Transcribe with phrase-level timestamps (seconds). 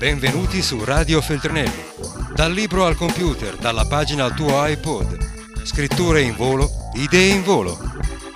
[0.00, 1.82] Benvenuti su Radio Feltrinelli.
[2.34, 5.18] Dal libro al computer, dalla pagina al tuo iPod.
[5.62, 7.76] Scritture in volo, idee in volo.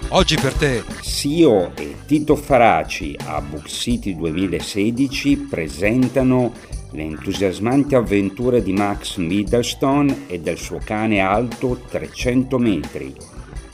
[0.08, 6.52] Oggi per te Sio e Tito Faraci a Book City 2016 presentano
[6.90, 13.14] le entusiasmanti avventure di Max Middlestone e del suo cane alto 300 metri.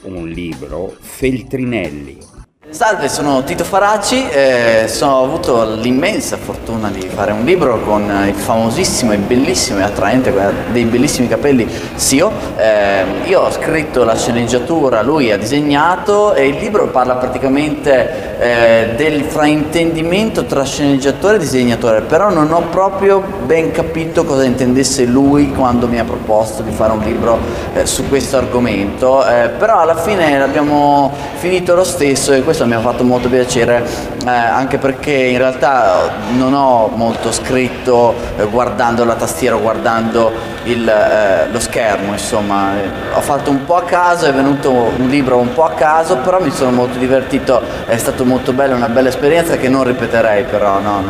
[0.02, 2.29] Un libro Feltrinelli.
[2.70, 8.34] Salve, sono Tito Faraci e ho avuto l'immensa fortuna di fare un libro con il
[8.34, 10.32] famosissimo e bellissimo e attraente,
[10.70, 12.30] dei bellissimi capelli Sio.
[12.56, 18.94] Eh, io ho scritto la sceneggiatura, lui ha disegnato e il libro parla praticamente eh,
[18.94, 25.50] del fraintendimento tra sceneggiatore e disegnatore, però non ho proprio ben capito cosa intendesse lui
[25.50, 27.36] quando mi ha proposto di fare un libro
[27.74, 32.66] eh, su questo argomento, eh, però alla fine l'abbiamo finito lo stesso e questo questo
[32.66, 33.82] mi ha fatto molto piacere
[34.26, 40.30] eh, anche perché in realtà non ho molto scritto eh, guardando la tastiera guardando
[40.64, 42.72] il, eh, lo schermo, insomma
[43.14, 46.38] ho fatto un po' a caso, è venuto un libro un po' a caso, però
[46.38, 50.80] mi sono molto divertito, è stato molto bello, una bella esperienza che non ripeterei però,
[50.80, 51.02] no,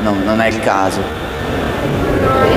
[0.00, 1.00] no, non è il caso.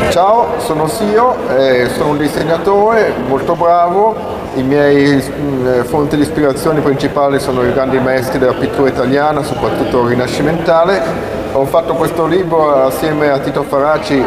[0.10, 4.16] Ciao, sono Sio, eh, sono un disegnatore molto bravo,
[4.58, 10.08] i miei mm, fonti di ispirazione principali sono i grandi maestri della pittura italiana, soprattutto
[10.08, 11.36] rinascimentale.
[11.54, 14.22] Ho fatto questo libro assieme a Tito Faraci,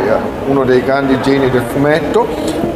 [0.46, 2.26] uno dei grandi geni del fumetto,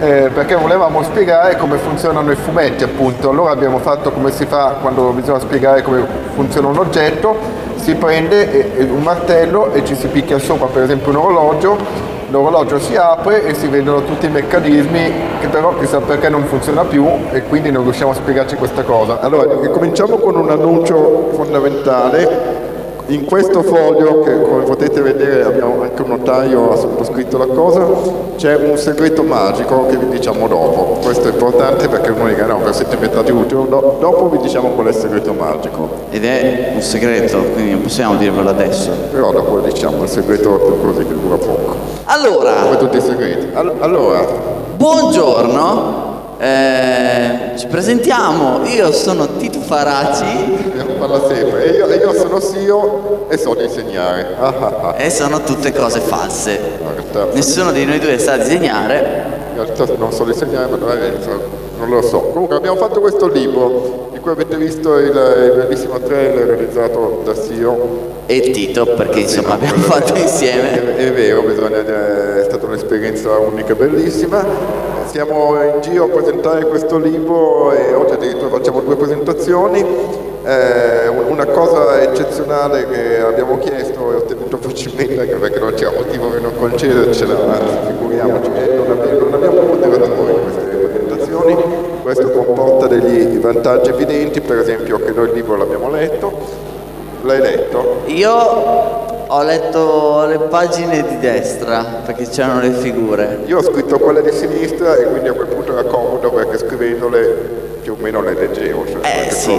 [0.00, 3.30] eh, perché volevamo spiegare come funzionano i fumetti appunto.
[3.30, 7.36] Allora abbiamo fatto come si fa quando bisogna spiegare come funziona un oggetto,
[7.76, 12.96] si prende un martello e ci si picchia sopra per esempio un orologio l'orologio si
[12.96, 17.44] apre e si vedono tutti i meccanismi che però chissà perché non funziona più e
[17.44, 19.20] quindi non riusciamo a spiegarci questa cosa.
[19.20, 22.63] Allora, cominciamo con un annuncio fondamentale.
[23.08, 27.86] In questo foglio, che come potete vedere abbiamo anche un notaio ha sottoscritto la cosa,
[28.36, 31.00] c'è un segreto magico che vi diciamo dopo.
[31.02, 34.70] Questo è importante perché uno dice no, per siete inventati utile, do, dopo vi diciamo
[34.70, 35.88] qual è il segreto magico.
[36.08, 38.90] Ed è un segreto, quindi non possiamo dirvelo adesso.
[39.12, 41.74] Però dopo diciamo il segreto è così che dura poco.
[42.04, 43.50] Allora, come tutti i segreti.
[43.54, 44.26] allora,
[44.76, 46.03] buongiorno.
[46.38, 50.24] Eh, ci presentiamo, io sono Tito Faraci.
[50.98, 54.34] Parla sempre, e io, io, sono Sio e so disegnare.
[54.38, 54.94] Ah, ah, ah.
[54.96, 56.58] E sono tutte cose false.
[57.32, 59.32] Nessuno di noi due sa disegnare.
[59.50, 62.20] In realtà non so disegnare, ma non lo so.
[62.20, 67.34] Comunque abbiamo fatto questo libro di cui avete visto il, il bellissimo trailer realizzato da
[67.34, 70.96] Sio e Tito perché insomma abbiamo fatto insieme.
[70.96, 74.44] È, è vero, bisogna, è stata un'esperienza unica bellissima.
[75.06, 79.84] Siamo in giro a presentare questo libro e oggi addirittura facciamo due presentazioni.
[80.46, 86.28] Eh, una cosa eccezionale che abbiamo chiesto e ottenuto facilmente anche perché non c'era motivo
[86.28, 90.13] per non concedercela, anzi figuriamoci, non abbiamo, non abbiamo presentazioni,
[92.04, 96.72] questo comporta degli vantaggi evidenti, per esempio che noi il libro l'abbiamo letto,
[97.24, 98.02] L'hai letto?
[98.06, 103.40] Io ho letto le pagine di destra perché c'erano le figure.
[103.46, 107.20] Io ho scritto quelle di sinistra e quindi a quel punto era comodo perché scrivendole
[107.80, 108.84] più o meno le leggevo.
[108.86, 109.58] Cioè eh sì.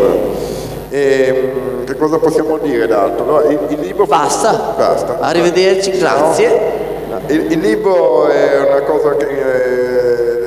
[0.89, 3.25] E, ehm, che cosa possiamo dire d'altro?
[3.25, 4.05] No, il, il, libro...
[4.05, 4.75] Basta.
[4.77, 5.17] Basta.
[5.19, 6.61] Arrivederci, grazie.
[7.09, 7.19] No.
[7.25, 10.44] Il, il, libro è una cosa che è,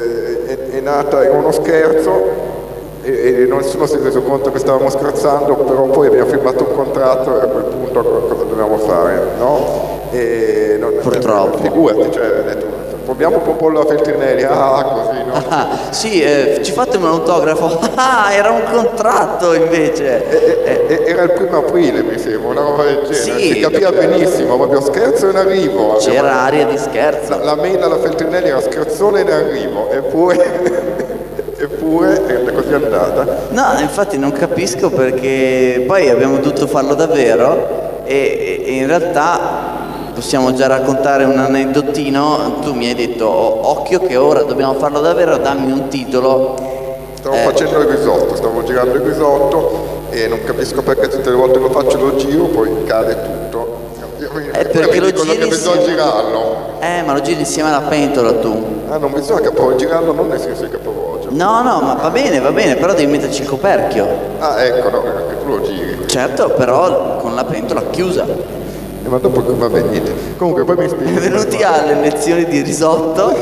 [0.71, 2.47] è, nata, è uno scherzo
[3.03, 6.75] e, e nessuno si è reso conto che stavamo scherzando, però poi abbiamo firmato un
[6.75, 10.01] contratto e a quel punto cosa dobbiamo fare, no?
[10.11, 11.59] E non, Purtroppo.
[11.59, 12.67] Figurati, cioè, detto,
[13.09, 15.43] proviamo un po' pollo a Feltrinelli, ah, così, no?
[15.49, 20.29] Ah, sì, eh, ci fate un autografo, ah, era un contratto invece.
[20.29, 23.93] E, e, era il primo aprile, mi sembra, una roba del genere, sì, si capiva
[23.93, 25.97] benissimo, proprio scherzo in arrivo.
[25.97, 27.31] C'era aria di scherzo.
[27.31, 30.97] La, la mail alla Feltrinelli era scherzone in arrivo, eppure...
[31.57, 33.47] eppure è così andata.
[33.49, 39.68] No, infatti non capisco perché poi abbiamo dovuto farlo davvero e, e in realtà
[40.19, 44.99] possiamo già raccontare un aneddotino, tu mi hai detto oh, occhio che ora dobbiamo farlo
[44.99, 46.57] davvero, dammi un titolo.
[47.15, 47.39] Stavo eh.
[47.39, 51.71] facendo il risotto, stavo girando il risotto e non capisco perché tutte le volte lo
[51.71, 53.77] faccio lo giro, poi cade tutto.
[54.51, 56.81] È perché lo giri che bisogna girarlo.
[56.81, 58.81] Eh, ma lo giri insieme alla pentola tu.
[58.89, 61.37] Ah, non bisogna capovolgirarlo, non nel senso di capovolgerlo.
[61.37, 64.09] No, no, ma va bene, va bene, però devi metterci il coperchio.
[64.41, 66.09] Ah, ecco, no, che tu lo giri.
[66.09, 68.67] Certo, però con la pentola chiusa.
[69.05, 70.01] Eh, ma dopo va bene.
[70.37, 71.13] Comunque poi mi spieghi.
[71.19, 73.33] Venuti alle lezioni di risotto.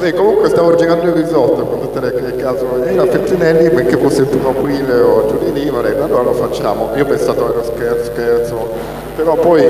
[0.00, 2.82] Beh, comunque stavo girando il risotto con tutte le caso.
[2.84, 6.90] E a Pettinelli, perché fosse il primo aprile o giù di lì, allora lo facciamo.
[6.96, 8.70] Io ho pensato era scherzo, scherzo.
[9.14, 9.64] Però poi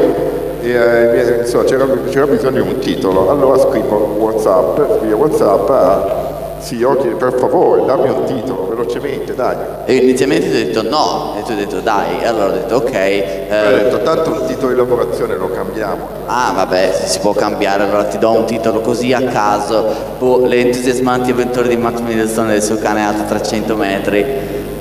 [0.62, 6.80] eh, insomma, c'era, c'era, bisogno di un titolo, allora scrivo Whatsapp, via Whatsapp a sì,
[6.84, 9.56] oggi per favore dammi un titolo velocemente, dai.
[9.84, 12.76] E inizialmente ti ho detto no, e tu hai detto dai, e allora ho detto
[12.76, 12.94] ok.
[12.94, 16.06] Eh, ho detto tanto un titolo di lavorazione lo cambiamo.
[16.26, 19.84] Ah vabbè, si può cambiare, allora ti do un titolo così a caso,
[20.18, 24.24] boh, le entusiasmanti avventure di Max Middleton e il suo cane alto 300 metri.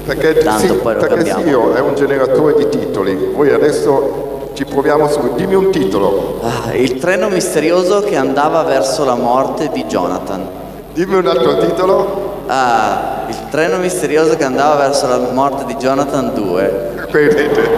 [0.05, 1.43] Perché, Tanto sì, poi lo perché cambiamo.
[1.43, 6.41] Sio è un generatore di titoli, voi adesso ci proviamo su, dimmi un titolo.
[6.43, 10.60] Ah, il treno misterioso che andava verso la morte di Jonathan.
[10.93, 12.43] Dimmi un altro titolo.
[12.47, 17.07] Ah, il treno misterioso che andava verso la morte di Jonathan 2.
[17.09, 17.69] Vedete,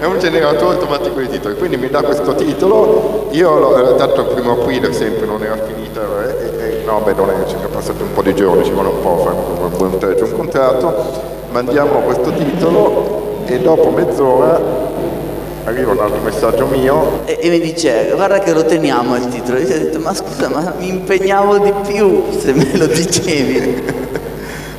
[0.00, 4.26] è un generatore automatico di titoli, quindi mi dà questo titolo, io l'ho dato il
[4.28, 7.68] primo aprile, sempre non era finita, eh, e, e, no beh non è, ci sono
[7.68, 10.94] passati un po' di giorni, ci vuole un po' fare un buon teggio, un contratto,
[11.50, 14.89] mandiamo questo titolo e dopo mezz'ora
[15.64, 17.20] arriva un altro messaggio mio.
[17.24, 19.58] E, e, mi dice guarda che lo teniamo il titolo.
[19.58, 24.08] Io ho detto ma scusa ma mi impegnavo di più se me lo dicevi.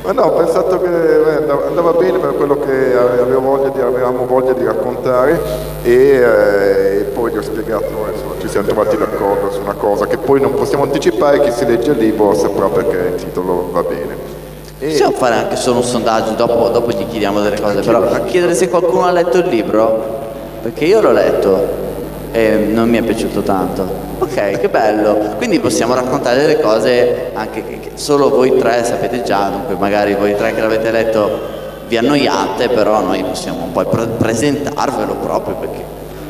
[0.02, 4.26] Ma no ho pensato che beh, andava bene per quello che avevo voglia di, avevamo
[4.26, 5.40] voglia di raccontare
[5.84, 10.08] e, eh, e poi gli ho spiegato insomma, ci siamo trovati d'accordo su una cosa
[10.08, 13.82] che poi non possiamo anticipare chi si legge il libro saprà perché il titolo va
[13.84, 14.40] bene.
[14.80, 18.68] Possiamo fare anche solo un sondaggio, dopo, dopo gli chiediamo delle cose, però chiedere se
[18.68, 20.21] qualcuno ha letto il libro
[20.62, 21.90] perché io l'ho letto
[22.30, 24.00] e non mi è piaciuto tanto.
[24.20, 25.34] Ok, che bello.
[25.36, 30.34] Quindi possiamo raccontare delle cose anche che, solo voi tre sapete già, dunque magari voi
[30.36, 35.84] tre che l'avete letto vi annoiate, però noi possiamo poi pre- presentarvelo proprio perché...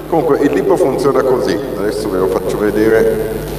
[0.08, 3.50] Comunque il libro funziona così, adesso ve lo faccio vedere.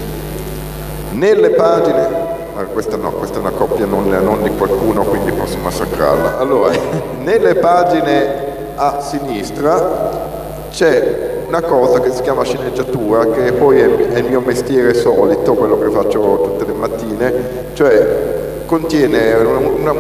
[1.12, 5.58] Nelle pagine Ah, questa no, questa è una coppia non, non, di qualcuno, quindi posso
[5.58, 6.38] massacrarla.
[6.38, 6.72] Allora,
[7.24, 10.43] nelle pagine a sinistra
[10.74, 15.78] c'è una cosa che si chiama sceneggiatura, che poi è, il mio mestiere solito, quello
[15.78, 17.34] che faccio tutte le mattine,
[17.74, 19.94] cioè contiene una, una,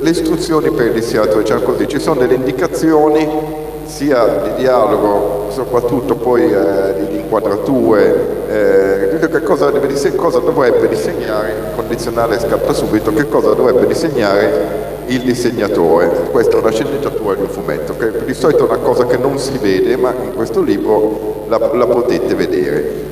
[0.00, 3.28] le istruzioni per il disegnatore, cioè così, ci sono delle indicazioni
[3.84, 11.54] sia di dialogo, soprattutto poi eh, di inquadrature, eh, che cosa, deve, cosa dovrebbe disegnare,
[11.76, 16.28] condizionale scatta subito, che cosa dovrebbe disegnare il disegnatore.
[16.30, 19.38] Questa è una sceneggiatura di un fumetto, che di solito è una cosa che non
[19.38, 23.10] si vede, ma in questo libro la, la potete vedere.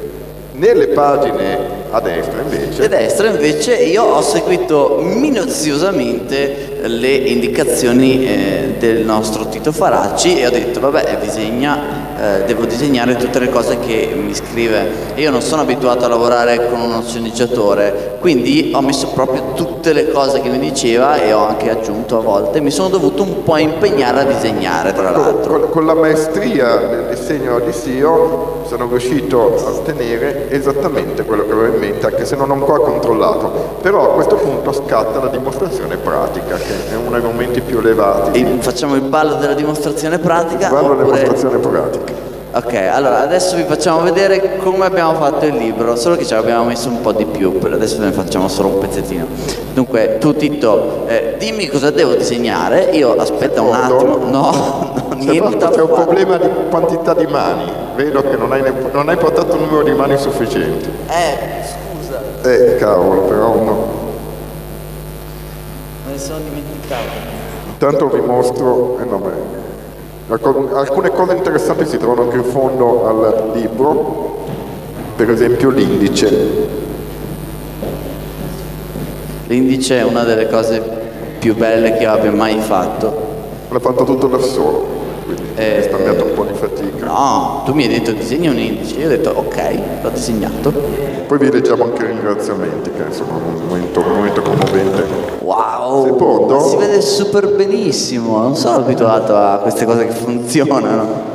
[0.53, 2.85] Nelle pagine a destra invece.
[2.85, 10.47] A destra invece io ho seguito minuziosamente le indicazioni eh, del nostro Tito Faracci e
[10.47, 15.15] ho detto vabbè disegna eh, devo disegnare tutte le cose che mi scrive.
[15.15, 20.11] Io non sono abituato a lavorare con uno sceneggiatore, quindi ho messo proprio tutte le
[20.11, 22.61] cose che mi diceva e ho anche aggiunto a volte.
[22.61, 25.61] Mi sono dovuto un po' impegnare a disegnare, tra l'altro.
[25.61, 31.53] Con, con la maestria del disegno di SIO sono riuscito a ottenere esattamente quello che
[31.53, 33.79] avevo in mente, anche se non ho ancora controllato.
[33.81, 38.41] Però a questo punto scatta la dimostrazione pratica, che è uno dei momenti più elevati.
[38.41, 40.67] E facciamo il ballo della dimostrazione pratica?
[40.67, 42.29] Il ballo della dimostrazione pratica.
[42.53, 46.65] Ok, allora adesso vi facciamo vedere come abbiamo fatto il libro, solo che ci abbiamo
[46.65, 49.27] messo un po' di più, per adesso ne facciamo solo un pezzettino.
[49.73, 55.69] Dunque, tu Tito, eh, dimmi cosa devo disegnare, io aspetta un attimo, no niente.
[55.69, 59.61] C'è un problema di quantità di mani, vedo che non hai, non hai portato un
[59.61, 60.89] numero di mani sufficiente.
[61.09, 62.21] Eh, scusa.
[62.43, 63.89] Eh, cavolo, però uno...
[66.07, 67.39] Me ne sono dimenticato.
[67.69, 69.59] Intanto vi mostro, eh no, beh.
[70.75, 74.45] Alcune cose interessanti si trovano anche in fondo al libro,
[75.17, 76.69] per esempio l'indice.
[79.47, 80.81] L'indice è una delle cose
[81.41, 83.29] più belle che io abbia mai fatto.
[83.71, 84.87] L'ha fatto tutto da solo,
[85.35, 87.07] quindi eh, è scambiato un po' di fatica.
[87.07, 90.73] No, tu mi hai detto disegna un indice, io ho detto ok, l'ho disegnato.
[91.27, 95.05] Poi vi leggiamo anche i ringraziamenti, che insomma è un momento, un momento commovente.
[95.41, 96.61] Wow, Secondo?
[96.61, 101.30] si vede super benissimo, non sono abituato a queste cose che funzionano.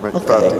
[0.00, 0.50] Beh, okay.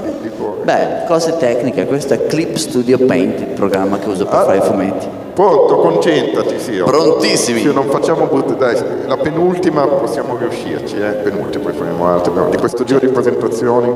[0.64, 4.59] Beh, cose tecniche, questo è Clip Studio Paint, il programma che uso per ah, fare
[4.59, 5.07] i fumetti.
[5.33, 6.73] Pronto, concentrati, sì.
[6.85, 7.61] Prontissimi.
[7.61, 8.76] Sì, non facciamo butte, dai,
[9.07, 13.95] la penultima possiamo riuscirci, eh, penultima, poi faremo altre, però di questo giro di presentazioni.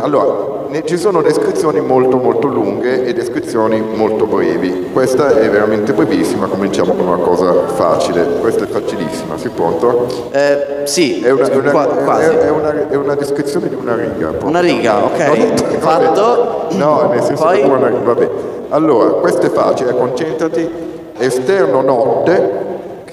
[0.00, 4.88] Allora, ci sono descrizioni molto molto lunghe e descrizioni molto brevi.
[4.92, 8.24] Questa è veramente brevissima, cominciamo con una cosa facile.
[8.40, 10.06] Questa è facilissima, si pronto?
[10.30, 12.34] Eh, sì, è una, è, una, quasi.
[12.36, 14.28] È, una, è una descrizione di una riga.
[14.28, 14.48] Proprio.
[14.48, 15.26] Una riga, ok.
[15.26, 16.66] No, Fatto.
[16.76, 17.60] No, nel senso Poi...
[17.60, 18.30] che una riga, vabbè.
[18.68, 20.88] Allora, questo è facile, concentrati.
[21.18, 22.50] Esterno notte,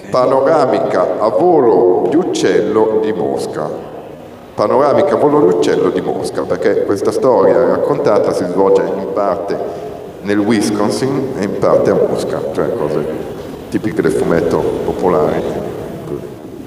[0.09, 3.96] panoramica a volo di uccello di Mosca.
[4.57, 9.55] Panoramica volo d'uccello di Mosca, perché questa storia raccontata si svolge in parte
[10.23, 13.05] nel Wisconsin e in parte a Mosca, cioè cose
[13.69, 15.43] tipiche del fumetto popolare,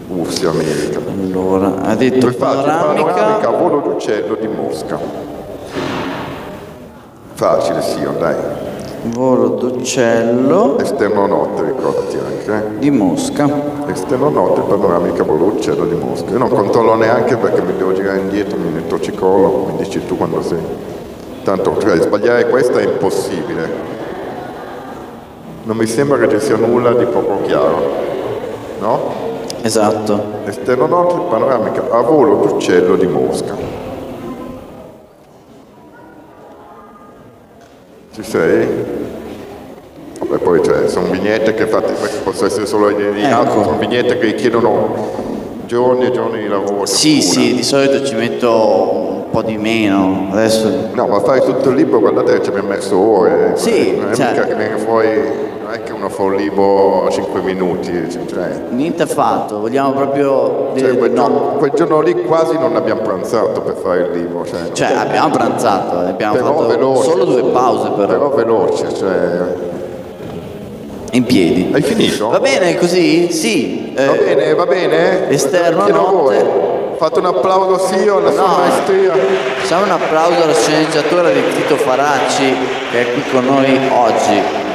[0.06, 1.00] UFSI America.
[1.04, 3.12] Allora, ha detto faccio panoramica.
[3.12, 4.96] panoramica volo d'uccello di Mosca.
[7.32, 8.36] Facile, sì, dai.
[9.02, 12.52] Volo d'uccello Esterno notte, ricordati anche.
[12.52, 12.78] eh.
[12.78, 13.48] di Mosca.
[13.86, 16.30] Esterno notte, panoramica volo d'uccello di Mosca.
[16.30, 20.18] Io non controllo neanche perché mi devo girare indietro, mi metto cicolo, mi dici tu
[20.18, 20.58] quando sei.
[21.42, 23.68] Tanto, cioè, sbagliare questa è impossibile.
[25.62, 27.80] Non mi sembra che ci sia nulla di poco chiaro.
[28.80, 29.12] No?
[29.62, 30.22] Esatto.
[30.44, 33.54] Esterno notte, panoramica a volo d'uccello di Mosca.
[38.12, 38.66] Ci sei?
[40.18, 43.34] Vabbè, poi cioè, sono vignette che queste possono essere solo idee di Ecco.
[43.36, 45.28] altro, sono vignette che richiedono
[45.66, 46.84] giorni e giorni di lavoro.
[46.86, 47.44] Sì, ciascuna.
[47.46, 48.50] sì, di solito ci metto
[49.24, 50.28] un po' di meno.
[50.32, 53.52] Adesso No, ma fare tutto il libro, guardate che ci abbiamo messo ore.
[53.54, 55.08] Sì, non è cioè- mica che viene fuori,
[55.70, 60.72] non è che uno fa un libro a 5 minuti, cioè, niente affatto, vogliamo proprio
[60.74, 61.22] cioè, dire quel, di no.
[61.22, 64.44] giorno, quel giorno lì quasi non abbiamo pranzato per fare il libro.
[64.44, 69.54] Cioè, Cioè, abbiamo pranzato, abbiamo però fatto veloce, solo due pause però, Però veloce, cioè...
[71.12, 71.70] in piedi.
[71.72, 72.30] Hai finito?
[72.30, 73.30] Va bene così?
[73.30, 73.92] Sì.
[73.94, 75.30] Va eh, bene, va bene?
[75.30, 76.68] esterno notte.
[76.96, 78.56] Fate un applauso sì alla sua No.
[78.58, 79.12] maestria.
[79.60, 82.54] Facciamo un applauso alla sceneggiatura di Tito Faracci
[82.90, 84.68] che è qui con noi oggi.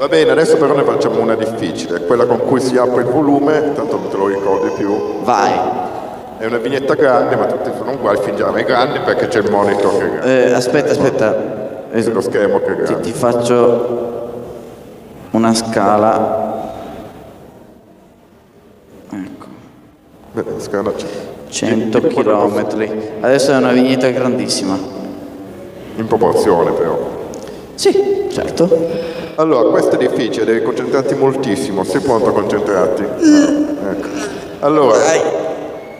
[0.00, 3.74] Va bene, adesso però ne facciamo una difficile, quella con cui si apre il volume,
[3.74, 5.20] tanto non te lo ricordi più.
[5.24, 5.52] Vai.
[6.38, 9.98] È una vignetta grande, ma tutte sono uguali, fingiamo è grande perché c'è il monitor
[9.98, 11.36] che è grande, Eh, aspetta, aspetta.
[11.90, 13.00] Eh, c'è lo schermo che è ti, grande.
[13.02, 14.30] ti faccio
[15.32, 16.72] una scala.
[19.10, 19.46] Ecco,
[20.32, 21.06] Beh, la scala c'è.
[21.50, 22.86] 100 Dimmi quando posso- km.
[23.20, 24.78] Adesso è una vignetta grandissima.
[25.96, 27.18] In proporzione però.
[27.80, 28.68] Sì, certo.
[29.36, 33.02] Allora, questo è difficile, devi concentrarti moltissimo, sei pronto a concentrarti?
[33.02, 34.08] Ecco.
[34.58, 35.22] Allora, Vai.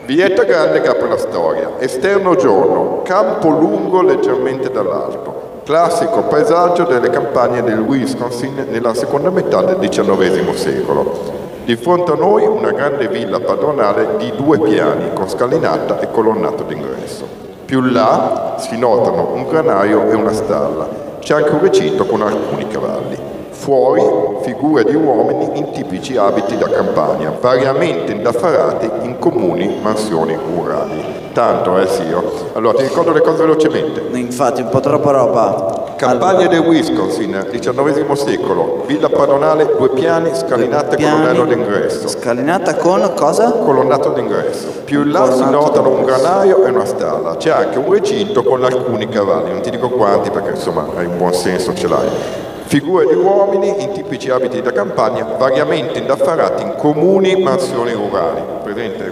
[0.05, 1.71] vignetta grande che apre la storia.
[1.79, 5.61] Esterno giorno, campo lungo leggermente dall'alto.
[5.65, 11.19] Classico paesaggio delle campagne del Wisconsin nella seconda metà del XIX secolo.
[11.65, 16.61] Di fronte a noi una grande villa padronale di due piani con scalinata e colonnato
[16.61, 17.25] d'ingresso.
[17.65, 21.09] Più là si notano un granaio e una stalla.
[21.21, 23.40] C'è anche un recinto con alcuni cavalli.
[23.61, 24.01] Fuori
[24.41, 31.29] figure di uomini in tipici abiti da campagna, variamente indaffarati in comuni mansioni rurali.
[31.31, 32.01] Tanto, eh sì.
[32.07, 32.23] io.
[32.53, 34.01] Allora, ti ricordo le cose velocemente.
[34.17, 35.93] Infatti, un po' troppa roba.
[35.95, 41.21] Campagne del Wisconsin, XIX secolo, villa padronale, due piani, scalinate Piani.
[41.21, 42.07] colonnello d'ingresso.
[42.07, 43.51] Scalinata con cosa?
[43.51, 44.69] Colonnato d'ingresso.
[44.85, 47.35] Più in là si notano un granaio e una stalla.
[47.35, 51.17] C'è anche un recinto con alcuni cavalli, non ti dico quanti perché insomma hai un
[51.17, 52.49] buon senso, ce l'hai.
[52.71, 58.41] Figure di uomini in tipici abiti da campagna, variamente indaffarati in comuni mansioni rurali.
[58.63, 59.11] Presente?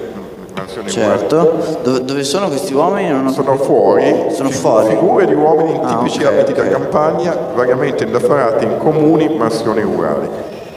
[0.55, 1.19] Mansioni rurali.
[1.19, 1.57] Certo.
[1.83, 3.11] Dove, dove sono questi uomini?
[3.11, 4.87] Ho Sono fuori, Sono fuori.
[4.91, 6.69] figure di uomini in Ah, tipici ok, abiti da ok.
[6.69, 10.29] campagna, variamente indaffarati in comuni mansioni rurali.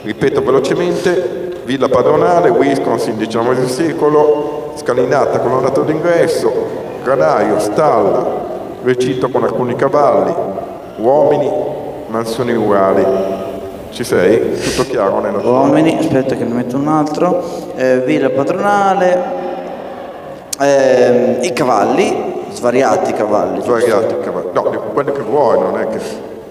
[0.02, 6.52] Ripeto velocemente, villa padronale, Wisconsin, XIX secolo, scalinata, colonnato d'ingresso,
[7.04, 8.26] granaio, stalla,
[8.82, 10.34] recinto con alcuni cavalli,
[10.96, 11.70] uomini,
[12.12, 13.04] mansioni rurali.
[13.90, 14.52] Ci sei?
[14.58, 15.50] Tutto chiaro nella tua?
[15.50, 17.42] uomini, aspetta che ne metto un altro.
[17.74, 19.40] Eh, villa padronale.
[20.60, 23.60] ehm, I cavalli, svariati cavalli.
[23.62, 24.48] Svariati cavalli.
[24.52, 25.98] No, quelli che vuoi, non è che...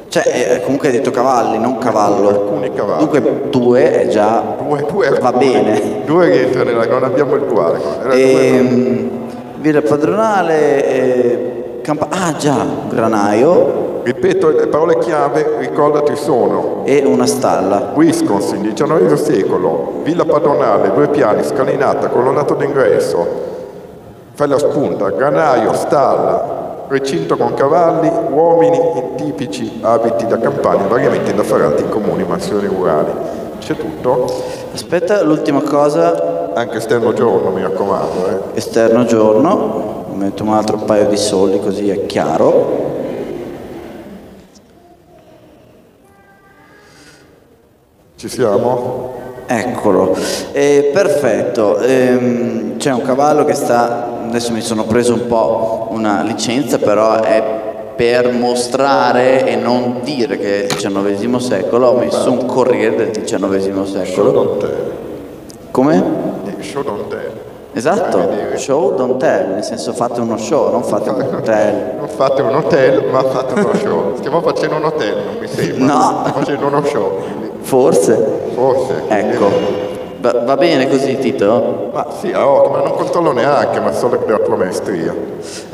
[0.09, 2.27] Cioè, eh, comunque hai detto cavalli, non cavallo.
[2.29, 2.99] Alcuni cavalli.
[2.99, 5.51] Dunque due è già Due, due va alcuni.
[5.51, 5.81] bene.
[6.05, 7.79] Due rientrano nella, non abbiamo il quale.
[8.03, 9.09] Due- Ehm,
[9.57, 12.57] villa padronale, eh, campa- ah già,
[12.89, 17.91] granaio Ripeto, le parole chiave, ricordati, sono e una stalla.
[17.93, 23.27] Wisconsin, XIX secolo, villa padronale, due piani, scalinata, colonnato d'ingresso,
[24.33, 31.29] fai la spunta, granaio, stalla, recinto con cavalli, uomini in tipici abiti da campagna, variamente
[31.29, 33.11] indaffarati in comuni mansioni rurali.
[33.59, 34.25] C'è tutto?
[34.73, 38.27] Aspetta, l'ultima cosa, Anche esterno giorno, mi raccomando.
[38.27, 38.57] Eh.
[38.57, 42.90] esterno giorno, metto un altro paio di soldi così è chiaro.
[48.21, 49.13] Ci siamo?
[49.47, 50.15] Eccolo,
[50.51, 51.79] Eh, perfetto.
[51.79, 57.19] Ehm, c'è un cavallo che sta, adesso mi sono preso un po' una licenza, però
[57.19, 57.43] è
[57.95, 63.23] per mostrare e non dire che è il XIX secolo, ho messo un corriere del
[63.23, 64.31] XIX secolo.
[64.31, 64.91] don't tell.
[65.71, 66.03] Come?
[66.83, 67.30] Don't tell.
[67.73, 71.93] Esatto, show don't tell, nel senso fate uno show, non fate un hotel.
[71.99, 74.15] Non fate un hotel, ma fate uno show.
[74.17, 75.85] Stiamo facendo un hotel, non mi sembra.
[75.85, 76.01] No.
[76.01, 77.17] Stiamo facendo uno show.
[77.61, 78.27] Forse.
[78.53, 78.93] Forse.
[79.07, 79.49] Ecco.
[80.19, 81.89] Va, va bene così Tito?
[81.93, 85.15] Ma sì, oh, ma non controllo neanche, ma solo la tua maestria.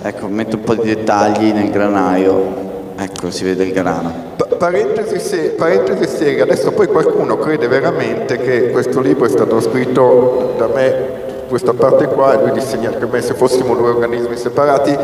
[0.04, 2.66] Ecco, metto un po' di dettagli nel granaio.
[2.98, 4.12] Ecco, si vede il grano.
[4.38, 9.60] Pa- parentesi, se- parentesi seria, adesso poi qualcuno crede veramente che questo libro è stato
[9.60, 14.98] scritto da me, questa parte qua, e lui disegna come se fossimo due organismi separati.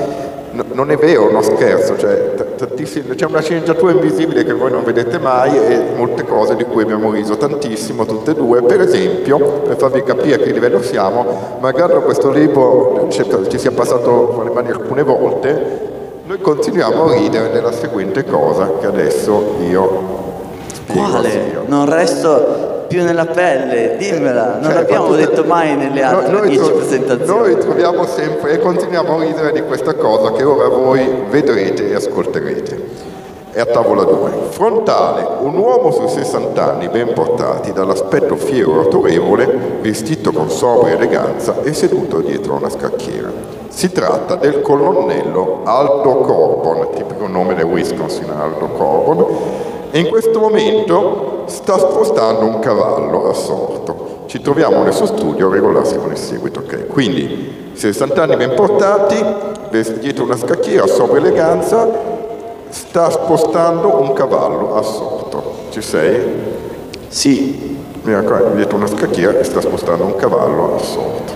[0.51, 2.33] No- non è vero, uno scherzo, cioè,
[3.15, 7.11] c'è una sceneggiatura invisibile che voi non vedete mai e molte cose di cui abbiamo
[7.11, 8.61] riso tantissimo, tutte e due.
[8.61, 14.33] Per esempio, per farvi capire a che livello siamo, malgrado questo libro ci sia passato
[14.33, 15.91] fra le mani alcune volte,
[16.25, 20.21] noi continuiamo a ridere della seguente cosa che adesso io
[20.71, 21.09] spiego.
[21.09, 21.29] Quale?
[21.29, 21.63] Io.
[21.65, 24.53] Non resto più nella pelle, dimmela.
[24.53, 27.39] Non Cioè, l'abbiamo fatto- detto mai nelle Noi- altre noi 10 tro- presentazioni.
[27.39, 31.95] Noi troviamo sempre e continuiamo a ridere di questa cosa che ora voi vedrete e
[31.95, 33.11] ascolterete.
[33.51, 34.29] È a tavola 2.
[34.49, 40.93] Frontale, un uomo su 60 anni ben portati, dall'aspetto fiero e autorevole, vestito con sobria
[40.95, 43.31] eleganza e seduto dietro a una scacchiera.
[43.69, 49.25] Si tratta del colonnello Aldo Corbon, tipico nome del Wisconsin Aldo Corbon,
[49.95, 54.23] e in questo momento sta spostando un cavallo assorto.
[54.25, 56.61] Ci troviamo nel suo studio a regolarsi con il seguito.
[56.61, 56.87] ok?
[56.87, 59.23] Quindi 60 anni ben portati,
[59.99, 61.87] dietro una scacchiera, sobria eleganza,
[62.69, 65.67] sta spostando un cavallo assorto.
[65.69, 66.21] Ci sei?
[67.09, 71.33] Sì, dietro una scacchiera e sta spostando un cavallo assorto.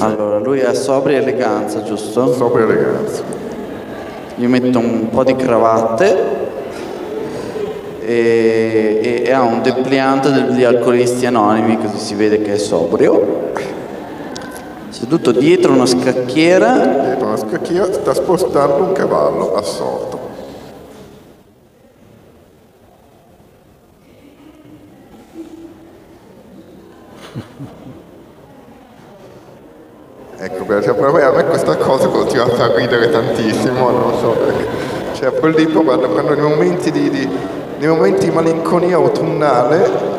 [0.00, 2.34] Allora lui ha sobria eleganza, giusto?
[2.34, 3.22] Sobria eleganza.
[4.34, 6.35] Gli metto un po' di cravatte
[8.06, 13.52] e, e- ha un depliante degli alcolisti anonimi, così si vede che è sobrio.
[14.88, 20.20] Seduto dietro una scacchiera, Dietro una scacchiera sta spostando un cavallo assorto.
[30.38, 34.66] Ecco, perché poi a me questa cosa continua a far ridere tantissimo, non so perché.
[35.14, 37.28] Cioè, quel libro quando, quando nei momenti di, di-
[37.78, 40.14] nei momenti di malinconia autunnale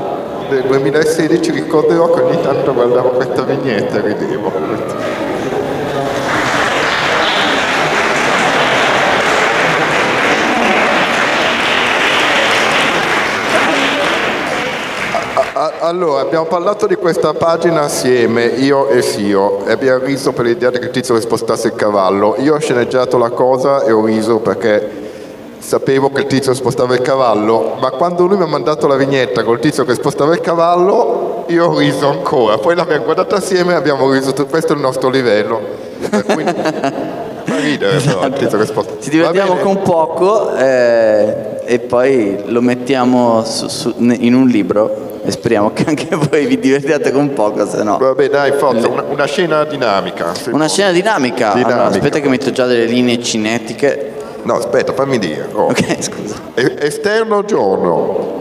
[0.49, 4.51] del 2016 ricorderò che ogni tanto guardavo questa vignetta e ridevo.
[15.53, 20.45] A- Allora, abbiamo parlato di questa pagina assieme, io e Sio, e abbiamo riso per
[20.45, 22.35] l'idea che il tizio che spostasse il cavallo.
[22.39, 24.96] Io ho sceneggiato la cosa e ho riso perché
[25.67, 29.43] sapevo che il tizio spostava il cavallo, ma quando lui mi ha mandato la vignetta
[29.43, 32.57] col tizio che spostava il cavallo, io ho riso ancora.
[32.57, 35.59] Poi l'abbiamo guardata assieme e abbiamo riso, questo è il nostro livello.
[36.09, 36.53] Eh, Quindi,
[37.43, 38.93] fa ridere però il tizio che sposta.
[39.01, 45.31] ci divertiamo con poco eh, e poi lo mettiamo su- su- in un libro e
[45.31, 47.97] speriamo che anche voi vi divertiate con poco, se no.
[47.97, 50.31] Vabbè dai, forza, una, una scena dinamica.
[50.51, 51.51] Una scena dinamica.
[51.51, 51.73] Dinamica.
[51.73, 54.13] Allora, aspetta che metto già delle linee cinetiche.
[54.47, 55.49] No, aspetta, fammi dire.
[55.51, 55.65] Oh.
[55.65, 56.35] Ok, scusa.
[56.53, 58.35] E- Esterno giorno.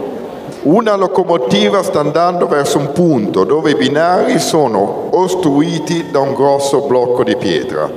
[0.61, 6.79] Una locomotiva sta andando verso un punto dove i binari sono ostruiti da un grosso
[6.87, 7.91] blocco di pietra.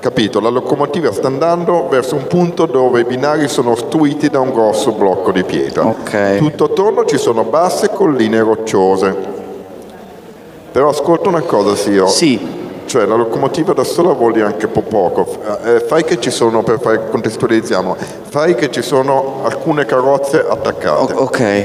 [0.00, 0.40] Capito?
[0.40, 4.90] La locomotiva sta andando verso un punto dove i binari sono ostruiti da un grosso
[4.90, 5.86] blocco di pietra.
[5.86, 6.38] Ok.
[6.38, 9.14] Tutto attorno ci sono basse colline rocciose.
[10.72, 12.08] Però ascolta una cosa, Sio.
[12.08, 12.57] Sì,
[12.88, 15.26] Cioè la locomotiva da sola vuol dire anche po' poco.
[15.62, 17.94] Eh, fai che ci sono, per fare, contestualizziamo,
[18.30, 21.12] fai che ci sono alcune carrozze attaccate.
[21.12, 21.64] o- ok.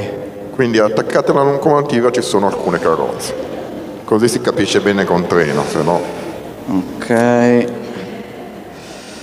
[0.53, 3.33] Quindi attaccate alla locomotiva ci sono alcune carrozze.
[4.03, 6.01] Così si capisce bene con treno, se no.
[6.67, 7.09] Ok.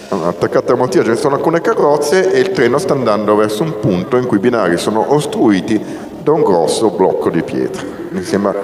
[0.08, 4.16] Attaccate alla locomotiva ci sono alcune carrozze e il treno sta andando verso un punto
[4.16, 5.78] in cui i binari sono ostruiti
[6.22, 7.82] da un grosso blocco di pietra.
[8.08, 8.54] Mi sembra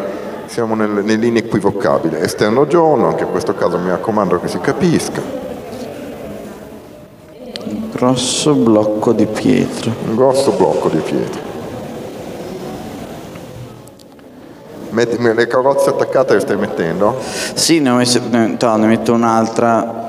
[0.46, 2.16] siamo nelle inequivocabili.
[2.20, 5.20] Esterno giorno, anche in questo caso mi raccomando che si capisca.
[7.92, 9.90] Grosso blocco di pietra.
[10.06, 11.40] Un grosso blocco di pietra.
[14.90, 17.18] Metti, le carrozze attaccate le stai mettendo?
[17.54, 20.05] Sì, ne, ho messo- ne- no, ne metto un'altra.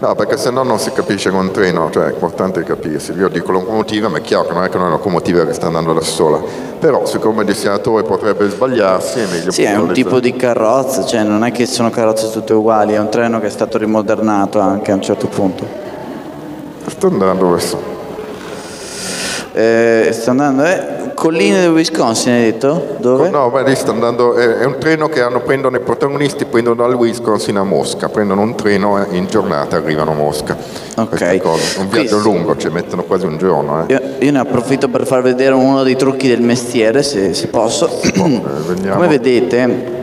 [0.00, 3.12] No, perché se no non si capisce con un treno, cioè è importante capirsi.
[3.12, 5.92] Io dico locomotiva, ma è chiaro che non è che una locomotiva che sta andando
[5.92, 6.40] da sola.
[6.78, 11.24] Però siccome il destinatore potrebbe sbagliarsi, è meglio Sì, è un tipo di carrozza, cioè
[11.24, 14.92] non è che sono carrozze tutte uguali, è un treno che è stato rimodernato anche
[14.92, 15.66] a un certo punto.
[16.86, 17.96] Sta andando verso.
[19.52, 22.96] Eh, sta andando, eh, colline del Wisconsin, hai detto?
[22.98, 23.28] Dove?
[23.28, 26.94] No, ma lì sta andando, è, un treno che hanno, prendono i protagonisti, prendono dal
[26.94, 30.56] Wisconsin a Mosca, prendono un treno in giornata arrivano a Mosca.
[30.96, 31.40] Ok.
[31.78, 33.84] Un viaggio lungo, ci mettono quasi un giorno.
[33.86, 33.92] Eh.
[33.92, 37.90] Io, io ne approfitto per far vedere uno dei trucchi del mestiere, se, se posso.
[38.66, 38.94] vediamo.
[38.94, 39.97] Come vedete,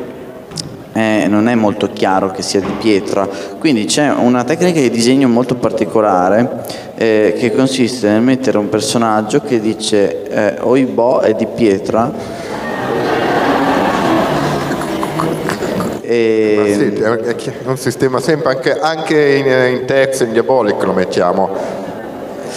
[0.98, 3.28] eh, non è molto chiaro che sia di pietra,
[3.60, 6.64] quindi c'è una tecnica di disegno molto particolare
[6.96, 12.10] eh, che consiste nel mettere un personaggio che dice eh, Oibò è di pietra.
[16.02, 16.94] E,
[17.38, 21.85] sì, è un sistema sempre, anche, anche in, in e in Diabolic lo mettiamo.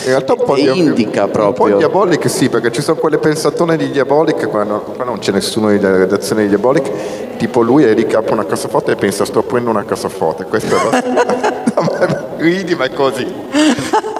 [0.04, 1.72] In realtà un po' E di, indica Un po' proprio.
[1.76, 5.32] di Diabolic sì, perché ci sono quelle pensatone di Diabolic, qua, no- qua non c'è
[5.32, 9.24] nessuno della redazione di Diabolic, tipo lui è lì che apre una cassaforte e pensa
[9.24, 11.02] sto aprendo una cassaforte, questo è
[11.80, 13.26] ma ridi ma è così.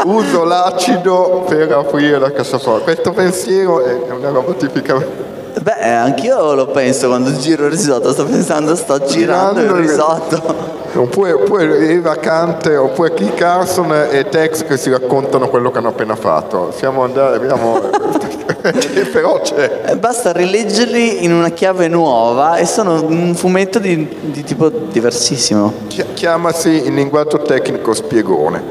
[0.04, 2.84] Uso l'acido per aprire la cassaforte.
[2.84, 5.26] Questo pensiero è una roba tipica.
[5.60, 10.77] Beh, anch'io lo penso quando giro il risotto, sto pensando sto girando Girando il- risotto.
[10.94, 15.88] Oppure, oppure Eva Kant, oppure Key Carson e Tex che si raccontano quello che hanno
[15.88, 16.72] appena fatto.
[16.76, 17.80] Siamo andati, abbiamo...
[19.12, 19.82] però c'è.
[19.86, 25.72] Eh, Basta rileggerli in una chiave nuova e sono un fumetto di, di tipo diversissimo.
[25.86, 28.62] Chi- Chiamasi in linguaggio tecnico spiegone.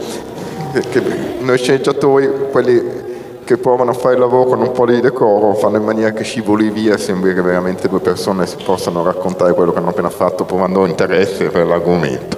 [0.90, 1.02] Che
[1.40, 3.06] noi sceneggiatori, quelli
[3.48, 6.24] che provano a fare il lavoro con un po' di decoro, fanno in maniera che
[6.24, 10.10] scivoli via e sembri che veramente due persone si possano raccontare quello che hanno appena
[10.10, 12.38] fatto provando interesse per l'argomento.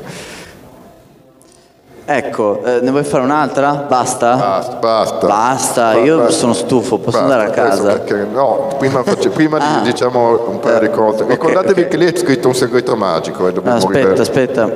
[2.06, 3.86] Ecco, eh, ne vuoi fare un'altra?
[3.88, 4.36] Basta?
[4.36, 5.26] Basta, basta.
[5.28, 6.32] Basta, Ba- io basta.
[6.32, 7.84] sono stufo, posso Basta, andare a casa?
[7.94, 9.82] perché- no, prima, faccio- prima Ah.
[9.82, 11.26] diciamo un paio di cose.
[11.28, 11.88] Ricordatevi ok.
[11.88, 14.22] che lì è scritto un segreto magico e Ah, dobbiamo, aspetta, rivelare.
[14.22, 14.70] aspetta.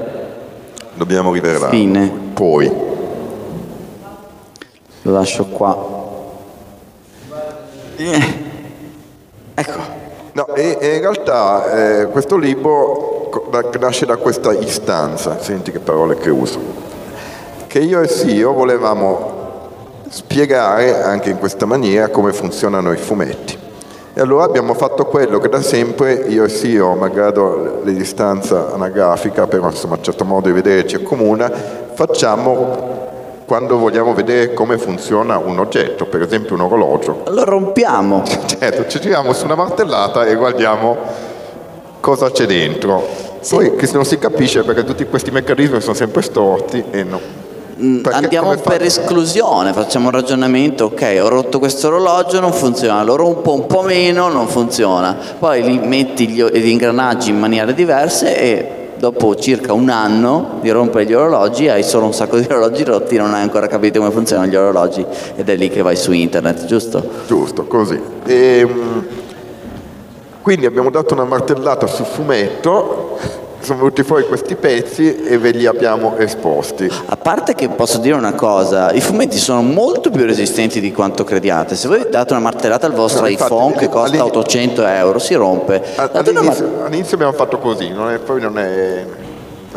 [0.96, 1.70] dobbiamo rivelarlo.
[1.70, 2.12] Fine.
[2.34, 2.92] Poi,
[5.06, 6.02] Lo lascio qua.
[7.96, 8.52] Eh.
[9.56, 9.80] Ecco.
[10.32, 13.30] no, e, e in realtà eh, questo libro
[13.80, 16.60] nasce da questa istanza, senti che parole che uso,
[17.68, 19.42] che io e Sio volevamo
[20.10, 23.58] spiegare anche in questa maniera come funzionano i fumetti.
[24.16, 29.48] E allora abbiamo fatto quello che da sempre io e Sio, malgrado le distanze anagrafica,
[29.48, 31.52] però insomma un certo modo di vedere ci accomuna,
[31.94, 33.12] facciamo
[33.46, 37.24] quando vogliamo vedere come funziona un oggetto, per esempio un orologio.
[37.30, 38.24] Lo rompiamo.
[38.46, 40.98] Certo, ci giriamo su una martellata e guardiamo
[42.00, 43.06] cosa c'è dentro.
[43.50, 47.20] Poi che non si capisce perché tutti questi meccanismi sono sempre storti e no.
[47.82, 53.04] Mm, Perché Andiamo per esclusione, facciamo un ragionamento, ok, ho rotto questo orologio, non funziona,
[53.04, 55.18] lo rompo un po' meno, non funziona.
[55.40, 60.70] Poi li metti gli, gli ingranaggi in maniere diverse e dopo circa un anno di
[60.70, 64.12] rompere gli orologi hai solo un sacco di orologi rotti, non hai ancora capito come
[64.12, 67.08] funzionano gli orologi ed è lì che vai su internet, giusto?
[67.28, 68.00] Giusto, così.
[68.26, 69.00] E, mm,
[70.42, 73.18] quindi abbiamo dato una martellata sul fumetto,
[73.64, 76.90] sono venuti fuori questi pezzi e ve li abbiamo esposti.
[77.06, 81.24] A parte che posso dire una cosa, i fumetti sono molto più resistenti di quanto
[81.24, 81.76] crediate.
[81.76, 85.20] Se voi date una martellata al vostro No, infatti, iPhone che costa all'inizio- 800 euro,
[85.20, 85.82] si rompe.
[85.96, 89.06] A- Date una mar- All'inizio, all'inizio abbiamo fatto così, non è- poi non è...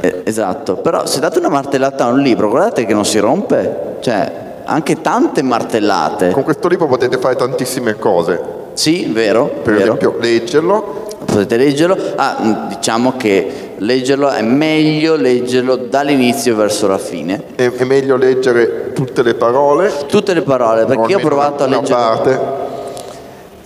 [0.00, 3.94] Eh, esatto, però se date una martellata a un libro, guardate che non si rompe.
[4.00, 6.30] Cioè, anche tante martellate.
[6.32, 8.38] Con questo libro potete fare tantissime cose,
[8.74, 9.84] Sì, vero, per vero.
[9.94, 11.05] esempio leggerlo,
[11.36, 11.96] Potete leggerlo.
[12.16, 17.42] Ah, mm, diciamo che leggerlo è meglio leggerlo dall'inizio verso la fine.
[17.54, 21.66] è, è meglio leggere tutte le parole, Tutte le parole, perché io ho provato a
[21.66, 21.94] leggere.
[21.94, 22.64] parte.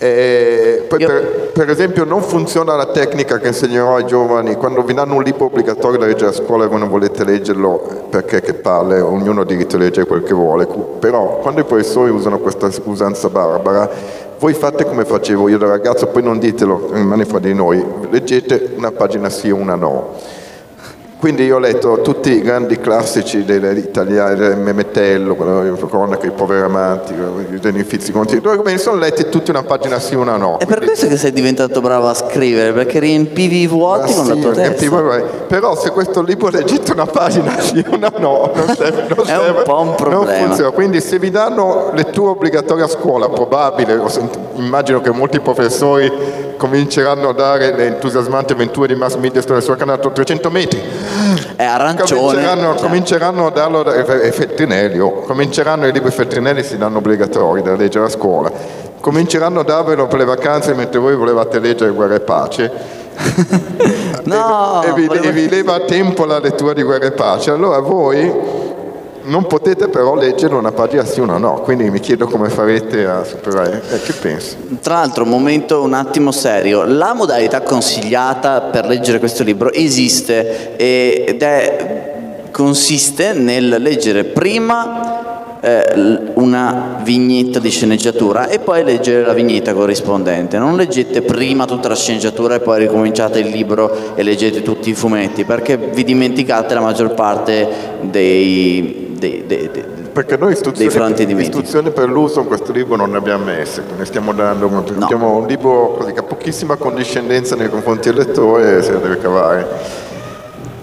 [0.02, 4.94] E poi per, per esempio non funziona la tecnica che insegnerò ai giovani quando vi
[4.94, 8.54] danno un libro obbligatorio da leggere a scuola e voi non volete leggerlo perché che
[8.54, 10.66] palle, ognuno ha diritto di leggere quel che vuole,
[10.98, 13.90] però quando i professori usano questa usanza barbara
[14.40, 18.72] voi fate come facevo io da ragazzo, poi non ditelo, rimane fra di noi, leggete
[18.74, 20.16] una pagina sì e una no.
[21.20, 27.14] Quindi io ho letto tutti i grandi classici dell'italiano, del Memetello, Cronaca, i poveri amanti,
[27.60, 30.56] degli Uffizi Conti, dove me li sono letti tutti una pagina sì una no.
[30.56, 34.28] È per questo che sei diventato bravo a scrivere, perché riempivi i vuoti Ah, con
[34.28, 34.62] la sì, tua testa.
[34.86, 35.26] riempivo-.
[35.46, 39.44] Però se questo libro leggete una pagina sì una no, non serve, non È un
[39.44, 40.46] serve, po' un Non problema.
[40.46, 40.70] funziona.
[40.70, 44.00] Quindi se vi danno lettura obbligatoria a scuola, probabile,
[44.54, 46.10] immagino che molti professori
[46.60, 50.78] cominceranno a dare le entusiasmanti avventure di mass media sulla sua canale a 300 metri.
[51.56, 52.20] È arancione.
[52.20, 57.62] Cominceranno, cominceranno a darlo da- e Feltrinelli, oh, cominceranno i libri Feltrinelli si danno obbligatori
[57.62, 58.52] da leggere a scuola.
[59.00, 62.72] Cominceranno a darvelo per le vacanze mentre voi volevate leggere Guerra e Pace.
[64.22, 67.50] No, e, vi, volevo- e vi leva a tempo la lettura di Guerra e Pace.
[67.50, 68.30] Allora voi
[69.30, 73.06] Non potete però leggere una pagina sì o una no, quindi mi chiedo come farete
[73.06, 73.80] a superare.
[73.92, 74.56] Eh, che pensi?
[74.82, 80.76] Tra l'altro, un momento un attimo serio, la modalità consigliata per leggere questo libro esiste
[80.76, 89.32] ed è, consiste nel leggere prima eh, una vignetta di sceneggiatura e poi leggere la
[89.32, 90.58] vignetta corrispondente.
[90.58, 94.94] Non leggete prima tutta la sceneggiatura e poi ricominciate il libro e leggete tutti i
[94.94, 97.68] fumetti perché vi dimenticate la maggior parte
[98.00, 103.18] dei, dei, dei, dei perché noi istruzioni, istruzioni, per l'uso in questo libro non ne
[103.18, 104.84] abbiamo messe, ne stiamo dando no.
[105.04, 108.98] abbiamo un libro così, che ha pochissima condiscendenza nei confronti del lettore e se la
[108.98, 110.08] deve cavare.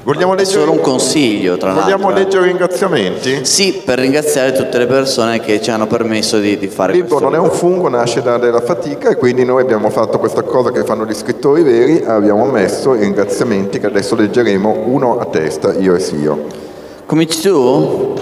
[0.04, 0.60] Vogliamo leggere...
[0.62, 1.84] solo un consiglio, tra l'altro.
[1.84, 2.24] Vogliamo eh.
[2.24, 3.44] leggere ringraziamenti?
[3.44, 7.20] Sì, per ringraziare tutte le persone che ci hanno permesso di, di fare Il libro
[7.20, 10.86] non è un fungo, nasce dalla fatica e quindi noi abbiamo fatto questa cosa che
[10.86, 15.94] fanno gli scrittori veri, abbiamo messo i ringraziamenti che adesso leggeremo uno a testa, io
[15.96, 16.68] e Sio.
[17.08, 18.16] Cominci tu?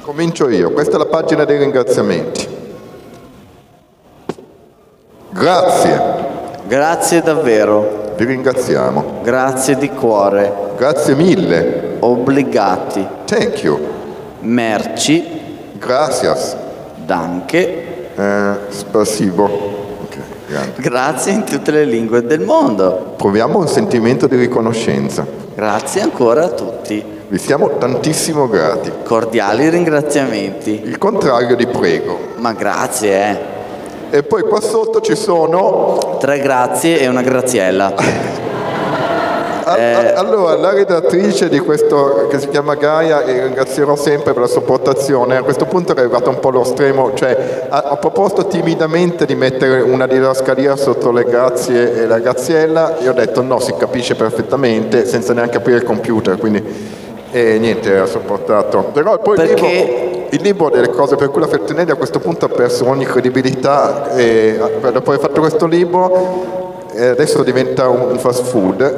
[0.00, 2.48] Comincio io, questa è la pagina dei ringraziamenti.
[5.28, 6.02] Grazie.
[6.66, 8.14] Grazie davvero.
[8.16, 9.20] Vi ringraziamo.
[9.22, 10.50] Grazie di cuore.
[10.78, 11.98] Grazie mille.
[12.00, 13.06] Obbligati.
[13.26, 13.78] Thank you.
[14.40, 15.22] Merci.
[15.78, 16.56] Gracias.
[17.04, 18.14] Danke.
[18.14, 19.70] Eh, spasibo.
[20.76, 23.12] Grazie in tutte le lingue del mondo.
[23.18, 25.26] Proviamo un sentimento di riconoscenza.
[25.54, 27.20] Grazie ancora a tutti.
[27.32, 28.92] Vi siamo tantissimo grati.
[29.04, 30.82] Cordiali ringraziamenti.
[30.84, 32.18] Il contrario di prego.
[32.36, 33.30] Ma grazie,
[34.10, 34.18] eh.
[34.18, 36.18] E poi qua sotto ci sono...
[36.20, 37.94] Tre grazie e una graziella.
[39.74, 40.12] eh...
[40.14, 45.38] Allora, la redattrice di questo, che si chiama Gaia, e ringrazierò sempre per la sopportazione,
[45.38, 49.36] a questo punto è arrivato un po' allo stremo, cioè ha, ha proposto timidamente di
[49.36, 54.16] mettere una didascalia sotto le grazie e la graziella, io ho detto no, si capisce
[54.16, 57.00] perfettamente, senza neanche aprire il computer, quindi...
[57.32, 58.90] E niente, ha sopportato.
[58.92, 59.66] Però poi Perché...
[59.66, 62.86] il libro, il libro delle cose per cui la Feltrinelli a questo punto ha perso
[62.86, 66.52] ogni credibilità e dopo aver fatto questo libro
[66.94, 68.80] adesso diventa un fast food.
[68.82, 68.90] eh,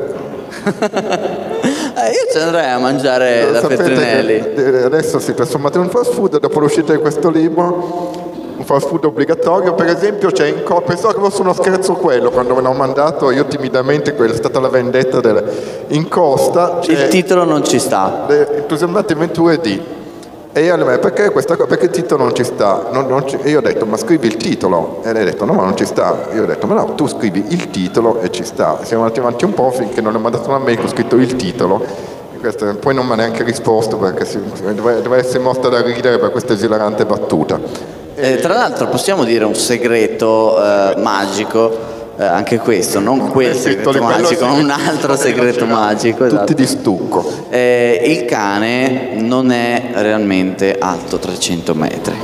[2.10, 4.82] io ci andrei a mangiare da Feltrinelli.
[4.82, 8.23] Adesso si è trasformato in un fast food dopo l'uscita di questo libro
[8.56, 12.30] un fast food obbligatorio, per esempio c'è in co- pensavo che fosse uno scherzo quello,
[12.30, 16.80] quando me l'ho mandato io timidamente, quella è stata la vendetta del, in costa.
[16.86, 18.24] Il titolo non ci sta.
[18.28, 20.02] Le entusiasmate avventure di...
[20.56, 21.66] E io le perché questa cosa?
[21.68, 22.86] Perché il titolo non ci sta?
[22.92, 25.00] Non, non ci, e io ho detto, ma scrivi il titolo.
[25.02, 26.28] E lei ha detto, no, ma non ci sta.
[26.32, 28.78] Io ho detto, ma no, tu scrivi il titolo e ci sta.
[28.84, 31.84] Siamo andati avanti un po' finché non ho mandato una mail, ho scritto il titolo.
[32.78, 34.38] Poi non mi ha neanche risposto perché si,
[34.74, 38.03] doveva essere morta da ridere per questa esilarante battuta.
[38.16, 41.76] Eh, tra l'altro possiamo dire un segreto eh, magico,
[42.16, 46.24] eh, anche questo, non quel segreto magico, ma un altro segreto magico.
[46.24, 46.44] Esatto.
[46.44, 47.28] Tutti di stucco.
[47.48, 52.14] Eh, il cane non è realmente alto 300 metri.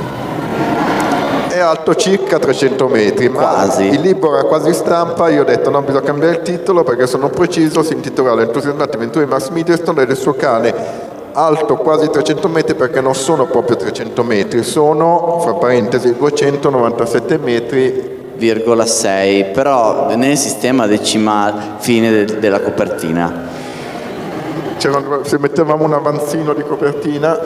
[1.49, 3.83] È alto circa 300 metri, ma quasi.
[3.83, 7.27] il libro era quasi stampa, io ho detto no, bisogna cambiare il titolo perché sono
[7.27, 12.47] preciso, si intitola L'entusiasmante avventure di Max Middleton e del suo cane alto quasi 300
[12.47, 18.19] metri perché non sono proprio 300 metri, sono, fra parentesi, 297 metri.
[18.85, 23.50] 6, però nel sistema decimale fine de- della copertina.
[25.23, 27.39] Se mettevamo un avanzino di copertina.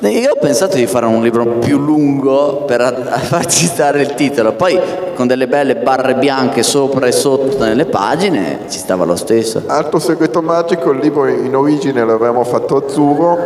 [0.00, 4.78] Io ho pensato di fare un libro più lungo per farci stare il titolo, poi
[5.14, 9.62] con delle belle barre bianche sopra e sotto nelle pagine ci stava lo stesso.
[9.66, 13.38] Altro segreto magico, il libro in origine l'avevamo fatto azzurro,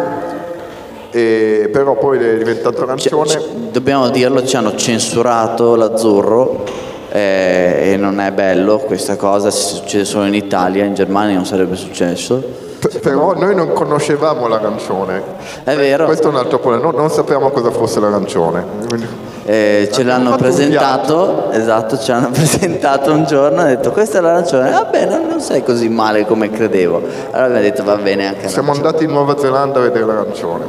[1.11, 3.29] e però poi è diventato arancione.
[3.29, 6.65] C- dobbiamo dirlo, ci hanno censurato l'azzurro
[7.13, 11.47] eh, e non è bello questa cosa, se succede solo in Italia, in Germania non
[11.47, 12.65] sarebbe successo
[13.01, 15.23] però noi non conoscevamo l'arancione.
[15.65, 16.05] È vero.
[16.05, 19.25] Questo è un altro problema, non, non sapevamo cosa fosse l'arancione.
[19.45, 24.71] Eh, ce l'hanno presentato, esatto, ce l'hanno presentato un giorno, hanno detto questa è l'arancione,
[24.71, 26.97] vabbè non, non sei così male come credevo.
[27.31, 30.65] Allora abbiamo detto va bene anche Siamo andati in Nuova Zelanda a vedere l'arancione.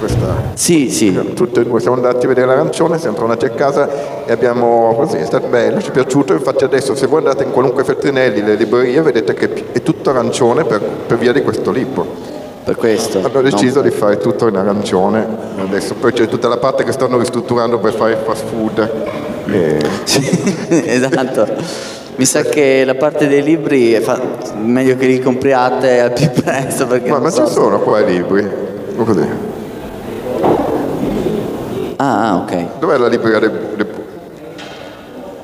[0.00, 1.12] Questa, sì, sì.
[1.34, 5.18] Tutte e due siamo andati a vedere l'arancione, siamo tornati a casa e abbiamo così,
[5.18, 8.54] è stato bello, ci è piaciuto, infatti adesso se voi andate in qualunque Feltrinelli, le
[8.54, 12.38] librerie, vedete che è tutto arancione per, per via di questo libro.
[12.64, 13.20] Per questo.
[13.22, 13.82] Hanno deciso no.
[13.82, 15.26] di fare tutto in arancione,
[15.58, 18.90] adesso poi c'è tutta la parte che stanno ristrutturando per fare fast food.
[19.48, 19.80] E...
[20.04, 21.46] Sì, esatto.
[22.16, 24.18] Mi sa che la parte dei libri è fa...
[24.56, 26.86] meglio che li compriate al più presto.
[26.86, 28.48] Ma, ma so ci sono qua i libri?
[28.96, 29.49] Così.
[32.02, 32.78] Ah, ok.
[32.78, 33.86] Dov'è la libreria del...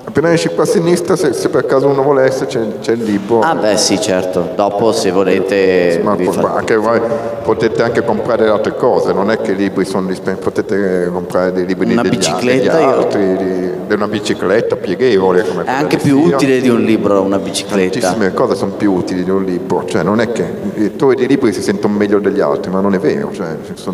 [0.05, 3.41] appena esci qua a sinistra, se, se per caso uno volesse, c'è, c'è il libro.
[3.41, 6.01] Ah beh sì certo, dopo se volete...
[6.03, 6.99] Ma po- anche voi
[7.43, 11.67] potete anche comprare altre cose, non è che i libri sono dispen- potete comprare dei
[11.67, 15.99] libri Una degli, bicicletta, degli io- altri, di, di una bicicletta pieghevole come È anche
[15.99, 18.01] più utile di un libro una bicicletta.
[18.01, 20.43] Tantissime cose sono più utili di un libro, cioè non è che
[20.77, 23.49] i lettori di libri si sentono meglio degli altri, ma non è vero, cioè,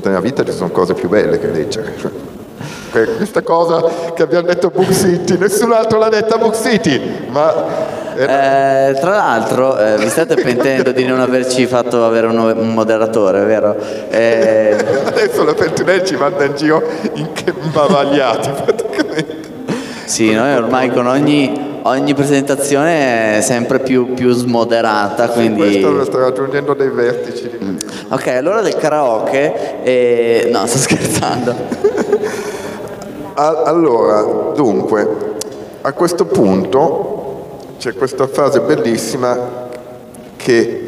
[0.05, 1.95] nella vita ci sono cose più belle che leggere.
[1.99, 2.11] cioè.
[2.93, 3.83] Que- Questa cosa
[4.15, 7.01] che abbiamo detto Book City, nessun altro l'ha detta Book City,
[7.31, 12.75] ma Eh, tra l'altro, eh, vi state pentendo di non averci fatto avere un, un
[12.75, 13.75] moderatore, vero?
[14.11, 14.77] Eh,
[15.07, 16.83] adesso la Feltrinelli ci manda in giro
[17.15, 19.37] in che imbavagliati praticamente.
[20.05, 25.61] sì, noi ormai con ogni, ogni presentazione è sempre più, più smoderata, quindi...
[25.61, 27.49] Questo sta raggiungendo dei vertici.
[27.59, 27.77] di-
[28.11, 29.83] Ok, allora del karaoke...
[29.83, 31.55] eh, no, sto scherzando.
[33.35, 35.37] Allora, dunque,
[35.81, 37.47] a questo punto
[37.79, 39.71] c'è questa frase bellissima
[40.37, 40.83] che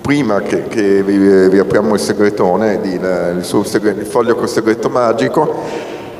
[0.00, 4.88] prima che, che vi, vi apriamo il segretone, il, suo segre- il foglio col segreto
[4.88, 5.54] magico,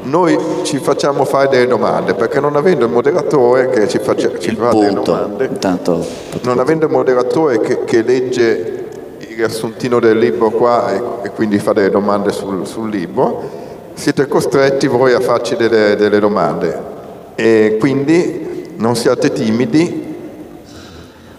[0.02, 4.54] noi ci facciamo fare delle domande, perché non avendo il moderatore che ci, faccia, ci
[4.54, 5.12] fa delle punto.
[5.12, 6.06] domande, Intanto...
[6.42, 11.58] non avendo il moderatore che, che legge il riassuntino del libro qua e, e quindi
[11.58, 13.59] fa delle domande sul, sul libro,
[14.00, 16.78] siete costretti voi a farci delle, delle domande.
[17.34, 20.08] E quindi non siate timidi.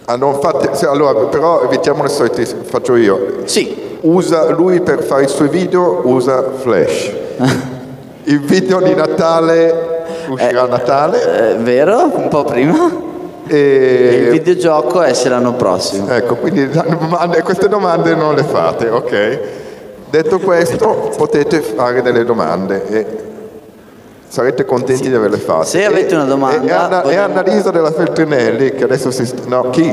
[0.04, 3.42] Ah, non fate, allora, però evitiamo le solite, faccio io.
[3.44, 7.12] Sì, Usa, lui per fare i suoi video usa Flash.
[8.24, 11.50] Il video di Natale uscirà a Natale.
[11.52, 12.10] eh, vero?
[12.14, 12.90] Un po' prima.
[13.46, 16.08] E Il videogioco esce l'anno prossimo.
[16.08, 19.38] Ecco, quindi domande- queste domande non le fate, ok?
[20.12, 23.06] Detto questo, potete fare delle domande e
[24.28, 25.64] sarete contenti di averle fatte.
[25.64, 29.26] Se avete una domanda, E, e Anna- e Annalisa della Feltrinelli, che adesso si...
[29.46, 29.90] No, chi?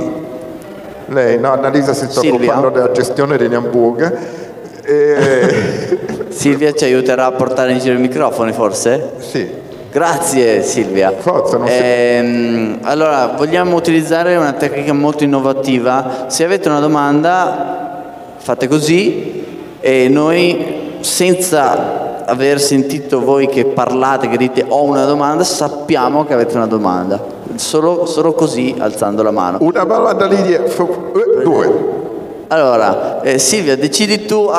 [1.06, 2.52] Lei, no, Annalisa si sta Silvia.
[2.52, 4.18] occupando della gestione degli hamburger.
[4.84, 9.12] E, Silvia ci aiuterà a portare in giro i microfoni, forse?
[9.20, 9.50] sì,
[9.90, 11.14] Grazie Silvia.
[11.18, 16.26] Forza, non si- Ehm, allora, vogliamo utilizzare una tecnica molto innovativa.
[16.28, 19.38] Se avete una domanda, fate così
[19.80, 26.34] e noi, senza aver sentito voi che parlate, che dite ho una domanda, sappiamo che
[26.34, 27.38] avete una domanda.
[27.56, 29.58] Solo, solo così, alzando la mano.
[29.62, 31.12] una domanda lì dietro.
[31.44, 31.98] Due.
[32.48, 34.50] Allora, eh, Silvia, decidi tu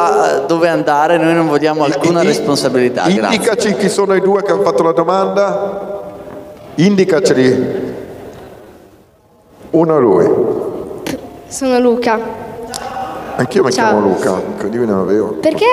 [0.47, 3.09] dove andare, noi non vogliamo alcuna I- responsabilità.
[3.09, 3.37] Grazie.
[3.37, 6.03] Indicaci chi sono i due che hanno fatto la domanda.
[6.77, 7.89] Indicaceli.
[9.71, 10.29] Uno lui.
[11.49, 12.40] Sono Luca.
[13.41, 13.89] Anch'io mi Ciao.
[13.89, 15.29] chiamo Luca, incredibile non è vero.
[15.41, 15.65] Perché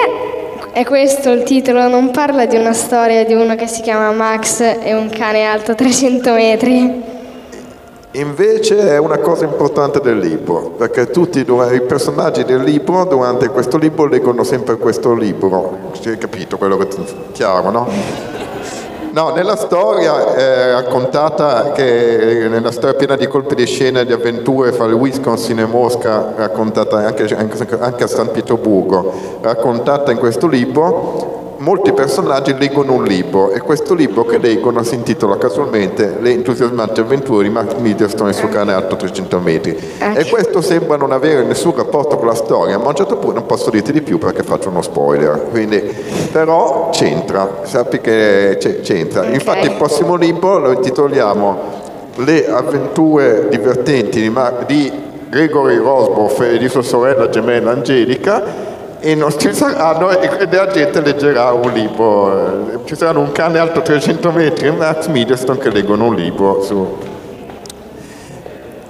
[0.72, 1.90] è questo il titolo?
[1.90, 5.76] Non parla di una storia di uno che si chiama Max e un cane alto
[5.76, 7.04] 300 metri.
[8.12, 13.78] Invece è una cosa importante del libro, perché tutti i personaggi del libro durante questo
[13.78, 15.92] libro leggono sempre questo libro.
[16.00, 16.88] Ci hai capito quello che
[17.34, 18.37] chiaro, no?
[19.12, 24.14] No, nella storia è raccontata che nella storia piena di colpi di scena e di
[24.14, 30.48] avventure fra il Wisconsin e Mosca, raccontata anche, anche a San Pietroburgo, raccontata in questo
[30.48, 36.32] libro, molti personaggi leggono un libro e questo libro che leggono si intitola casualmente Le
[36.32, 39.78] entusiasmanti avventure di Max Middleton e il suo cane alto 300 metri.
[40.00, 43.40] E questo sembra non avere nessun rapporto con la storia, ma a un certo punto
[43.40, 45.48] non posso dirti di più perché faccio uno spoiler.
[45.50, 45.82] Quindi,
[46.32, 49.26] però c'entra, sappi che c'entra.
[49.26, 51.86] Infatti il prossimo libro lo intitoliamo
[52.18, 54.92] Le avventure divertenti di, Ma- di
[55.30, 61.02] Gregory Rosboff e di sua sorella gemella Angelica e non ci saranno e la gente
[61.02, 65.70] leggerà un libro eh, ci saranno un cane alto 300 metri e Max Middleton che
[65.70, 66.98] leggono un libro su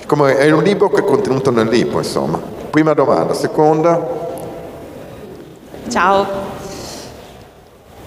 [0.08, 2.40] come è un libro che è contenuto nel libro insomma.
[2.70, 4.08] Prima domanda seconda?
[5.90, 6.26] Ciao.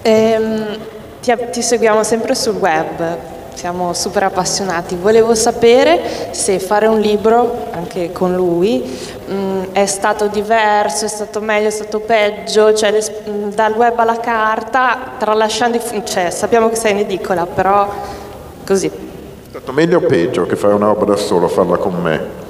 [0.01, 0.77] Ehm,
[1.21, 3.17] ti, ti seguiamo sempre sul web,
[3.61, 4.95] siamo super appassionati.
[4.95, 11.41] Volevo sapere se fare un libro anche con lui mh, è stato diverso, è stato
[11.41, 16.69] meglio, è stato peggio, cioè l'es- mh, dal web alla carta, tralasciando i cioè, sappiamo
[16.69, 17.87] che sei in edicola, però
[18.65, 18.87] così.
[18.87, 22.40] è stato meglio o peggio che fare una roba da solo farla con me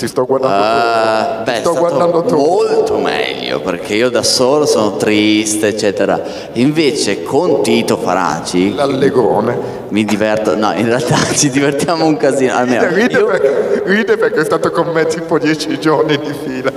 [0.00, 1.50] Ti- sto guardando tu.
[1.50, 6.18] beh, sto guardando tu molto meglio perché io da solo sono triste, eccetera.
[6.54, 12.54] Invece con Tito Faraci l'allegone mi diverto, no, in realtà ci divertiamo un casino.
[12.54, 16.72] Almeno ride, io- perché, ride perché è stato con me tipo dieci giorni di fila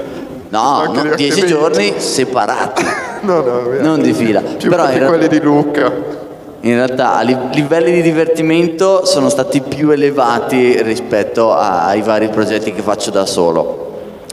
[0.49, 2.84] no, no, gli dieci giorni separati,
[3.21, 4.41] no no non di fila.
[4.41, 5.91] più Però che in quelli di Luca
[6.66, 12.82] in realtà i livelli di divertimento sono stati più elevati rispetto ai vari progetti che
[12.82, 13.82] faccio da solo.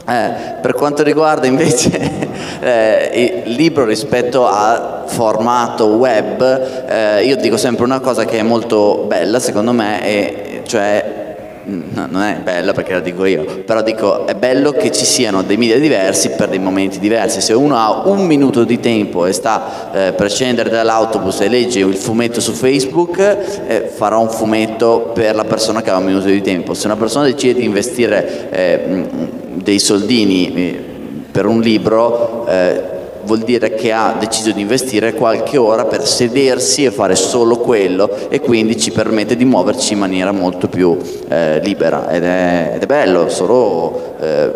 [0.07, 1.91] Eh, per quanto riguarda invece
[2.61, 6.41] eh, il libro rispetto al formato web,
[6.87, 11.20] eh, io dico sempre una cosa che è molto bella secondo me, e, cioè
[11.65, 15.43] no, non è bella perché la dico io, però dico è bello che ci siano
[15.43, 17.41] dei media diversi per dei momenti diversi.
[17.41, 21.79] Se uno ha un minuto di tempo e sta eh, per scendere dall'autobus e legge
[21.79, 23.19] il fumetto su Facebook,
[23.67, 26.73] eh, farà un fumetto per la persona che ha un minuto di tempo.
[26.73, 29.07] Se una persona decide di investire eh,
[29.53, 30.83] dei soldini eh,
[31.31, 36.85] per un libro, eh, vuol dire che ha deciso di investire qualche ora per sedersi
[36.85, 40.97] e fare solo quello e quindi ci permette di muoverci in maniera molto più
[41.27, 44.53] eh, libera ed è, ed è, bello, solo eh,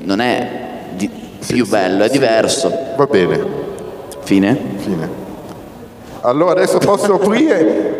[0.00, 0.48] non è
[0.94, 1.08] di,
[1.46, 2.68] più sì, bello, sì, è diverso.
[2.68, 2.76] Sì.
[2.96, 3.46] Va bene.
[4.20, 4.58] Fine?
[4.76, 5.08] Fine.
[6.22, 7.98] Allora adesso posso aprire.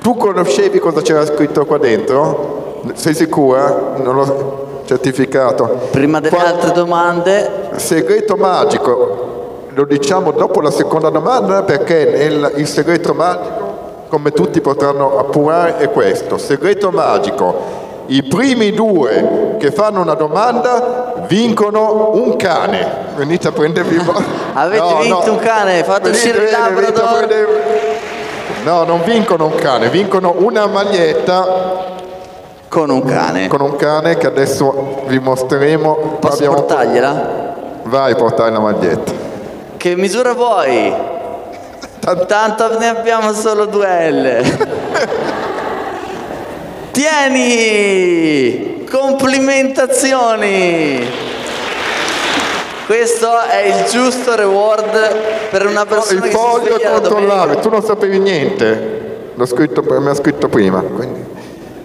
[0.00, 2.82] Tu conoscevi cosa c'era scritto qua dentro?
[2.94, 3.94] Sei sicura?
[3.98, 5.88] Non l'ho certificato.
[5.90, 6.46] Prima delle qua...
[6.46, 7.70] altre domande.
[7.76, 9.34] Segreto magico
[9.76, 13.64] lo diciamo dopo la seconda domanda perché nel, il segreto magico,
[14.08, 16.38] come tutti potranno appurare, è questo.
[16.38, 17.84] Segreto magico.
[18.06, 22.88] I primi due che fanno una domanda vincono un cane.
[23.16, 24.00] Venite a prendervi
[24.54, 25.32] Avete no, vinto no.
[25.32, 27.28] un cane, fate uscire il Labrador.
[28.64, 31.84] No, non vincono un cane, vincono una maglietta
[32.68, 33.48] con un cane.
[33.48, 36.16] Con un cane che adesso vi mostreremo.
[36.18, 36.54] Posso Abbiamo...
[36.54, 37.54] portargliela?
[37.82, 39.25] Vai, portare la maglietta.
[39.86, 40.92] Che misura vuoi?
[42.26, 44.42] Tanto ne abbiamo solo due L.
[46.90, 48.84] Tieni!
[48.90, 51.08] Complimentazioni!
[52.86, 58.18] Questo è il giusto reward per una persona il foglio è controllare, tu non sapevi
[58.18, 59.30] niente.
[59.34, 60.80] L'ho scritto, mi ha scritto prima.
[60.80, 61.24] Quindi.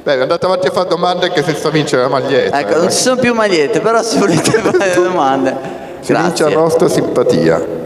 [0.01, 2.61] Beh, andate avanti a fare domande che senza vincere la maglietta.
[2.61, 2.77] Ecco, eh.
[2.77, 5.55] non ci sono più magliette, però se volete fare domande.
[5.99, 7.80] Si vince la nostra simpatia.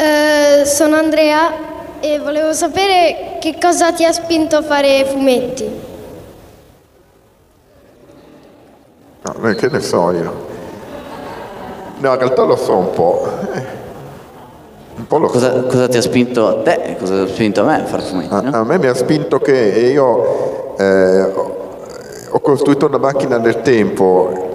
[0.00, 1.50] Eh, sono Andrea
[1.98, 5.68] e volevo sapere che cosa ti ha spinto a fare fumetti.
[9.22, 10.46] No, che ne so io?
[11.98, 13.28] No, in realtà lo so un po'.
[14.98, 15.66] Un po' lo cosa, so.
[15.66, 18.02] cosa ti ha spinto a te e cosa ti ha spinto a me a fare
[18.02, 18.32] fumetti?
[18.32, 18.56] A, no?
[18.56, 21.22] a me mi ha spinto che io eh,
[22.30, 24.47] ho costruito una macchina del tempo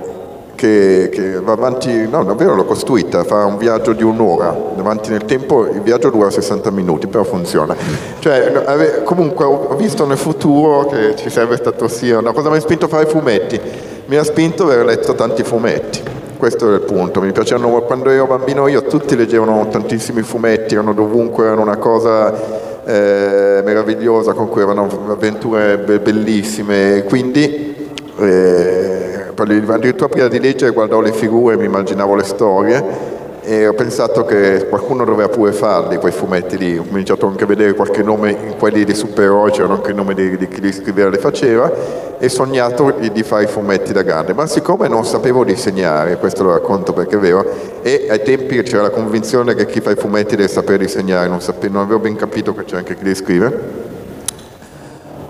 [0.64, 5.26] che, che, va avanti, no davvero l'ho costruita, fa un viaggio di un'ora, davanti nel
[5.26, 7.76] tempo il viaggio dura 60 minuti, però funziona.
[8.20, 12.61] Cioè, comunque ho visto nel futuro che ci sarebbe stato sia una cosa mi ha
[12.61, 13.59] spinto a fare fumetti,
[14.05, 16.01] mi ha spinto aver letto tanti fumetti.
[16.38, 20.93] Questo è il punto, mi piacevano quando ero bambino io, tutti leggevano tantissimi fumetti, erano
[20.93, 22.34] dovunque, erano una cosa
[22.86, 31.11] eh, meravigliosa con cui avevano avventure bellissime, quindi eh, addirittura prima di leggere guardavo le
[31.11, 36.57] figure mi immaginavo le storie e ho pensato che qualcuno doveva pure farli quei fumetti
[36.57, 39.95] lì, ho cominciato anche a vedere qualche nome in quelli dei supereroi, c'erano anche il
[39.95, 41.71] nome di, di chi li scriveva e le faceva
[42.17, 46.17] e ho sognato di, di, fare i fumetti da grande, ma siccome non sapevo disegnare,
[46.17, 47.45] questo lo racconto perché è vero,
[47.81, 51.41] e ai tempi c'era la convinzione che chi fa i fumetti deve sapere disegnare, non,
[51.41, 53.91] sapevo, non avevo ben capito che c'è anche chi li scrive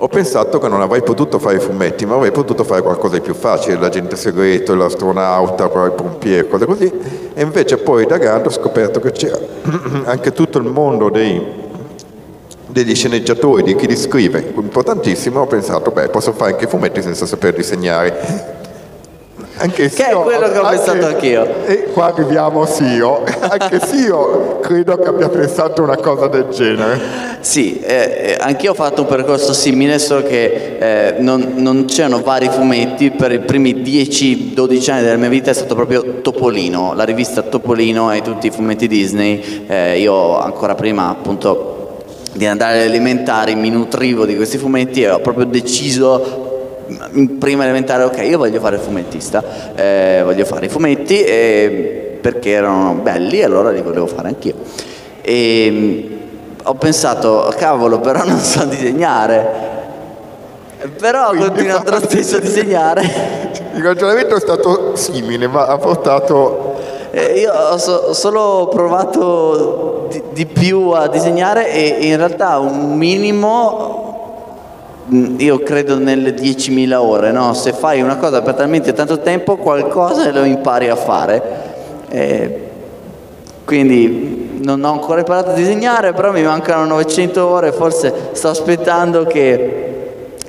[0.03, 3.21] ho pensato che non avrei potuto fare i fumetti, ma avrei potuto fare qualcosa di
[3.21, 6.91] più facile, l'agente segreto, l'astronauta, il pompiere, cose così.
[7.33, 9.39] E invece poi da grande ho scoperto che c'era
[10.03, 11.41] anche tutto il mondo dei,
[12.67, 17.01] degli sceneggiatori, di chi li scrive, importantissimo, ho pensato, beh, posso fare anche i fumetti
[17.01, 18.61] senza saper disegnare.
[19.57, 21.65] Anche che è quello che ho anche, pensato anch'io.
[21.65, 23.23] E qua arriviamo Sio.
[23.39, 26.99] Anche Sio credo che abbia pensato una cosa del genere.
[27.41, 32.21] Sì, eh, eh, anch'io ho fatto un percorso simile, solo che eh, non, non, c'erano
[32.21, 33.11] vari fumetti.
[33.11, 38.11] Per i primi 10-12 anni della mia vita è stato proprio Topolino, la rivista Topolino
[38.11, 39.65] e tutti i fumetti Disney.
[39.67, 42.01] Eh, io ancora prima appunto
[42.33, 46.42] di andare alle elementari mi nutrivo di questi fumetti e ho proprio deciso
[47.13, 49.43] in prima elementare, ok, io voglio fare il fumettista,
[49.75, 54.55] eh, voglio fare i fumetti eh, perché erano belli e allora li volevo fare anch'io.
[55.21, 56.13] E mm,
[56.63, 59.71] ho pensato, cavolo, però non so disegnare.
[60.99, 63.51] Però ho continuato lo stesso a disegnare.
[63.75, 66.71] Il ragionamento è stato simile, ma ha portato...
[67.11, 72.97] Eh, io ho so, solo provato di, di più a disegnare e in realtà un
[72.97, 74.12] minimo
[75.09, 77.53] io credo nelle 10.000 ore, no?
[77.53, 81.41] se fai una cosa per talmente tanto tempo qualcosa lo impari a fare.
[82.09, 82.59] Eh,
[83.65, 89.25] quindi non ho ancora imparato a disegnare, però mi mancano 900 ore, forse sto aspettando
[89.25, 89.83] che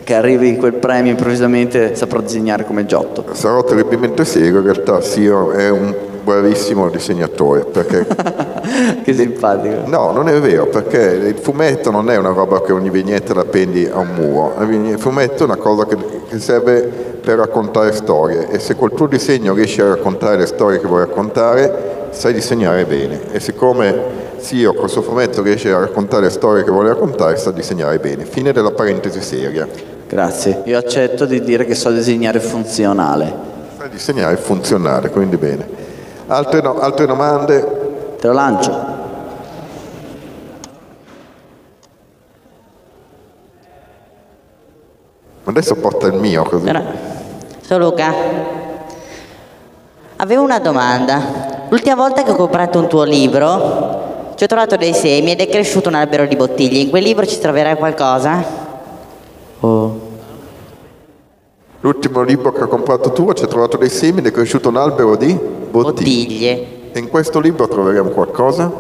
[0.05, 3.25] che arrivi quel premio improvvisamente saprò disegnare come Giotto.
[3.33, 5.95] Sarò terribilmente serio, in realtà Sio è un
[6.25, 8.07] bravissimo disegnatore perché...
[9.05, 9.83] che simpatico.
[9.87, 13.43] No, non è vero, perché il fumetto non è una roba che ogni vignetta la
[13.43, 15.97] appendi a un muro, il fumetto è una cosa che,
[16.29, 16.83] che serve
[17.25, 21.01] per raccontare storie e se col tuo disegno riesci a raccontare le storie che vuoi
[21.01, 26.65] raccontare, sai disegnare bene e siccome Sio col suo fumetto riesce a raccontare le storie
[26.65, 28.27] che vuole raccontare, sa disegnare bene.
[28.27, 29.67] Fine della parentesi seria.
[30.07, 30.61] Grazie.
[30.67, 33.33] Io accetto di dire che so disegnare funzionale.
[33.79, 35.67] Sai disegnare funzionale, quindi bene.
[36.27, 38.17] Altre, no, altre domande?
[38.19, 38.93] Te lo lancio.
[45.45, 46.71] Adesso porta il mio così.
[47.61, 48.15] Sono Luca.
[50.17, 51.67] Avevo una domanda.
[51.69, 55.49] L'ultima volta che ho comprato un tuo libro ci ho trovato dei semi ed è
[55.49, 56.81] cresciuto un albero di bottiglie.
[56.81, 58.43] In quel libro ci troverai qualcosa?
[59.61, 60.04] Oh.
[61.85, 64.79] L'ultimo libro che ho comprato tu ci ha trovato dei semi ed è cresciuto un
[64.79, 65.71] albero di bottiglie.
[65.71, 66.67] bottiglie.
[66.93, 68.73] E in questo libro troveremo qualcosa?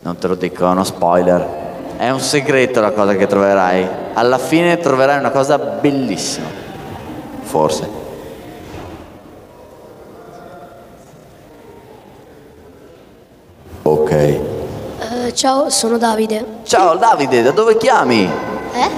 [0.00, 1.46] Non te lo dico, è uno spoiler.
[1.98, 3.86] È un segreto la cosa che troverai.
[4.14, 6.46] Alla fine troverai una cosa bellissima.
[7.42, 7.88] Forse.
[13.82, 14.51] Ok.
[15.34, 16.44] Ciao, sono Davide.
[16.64, 18.30] Ciao Davide, da dove chiami?
[18.74, 18.90] Eh?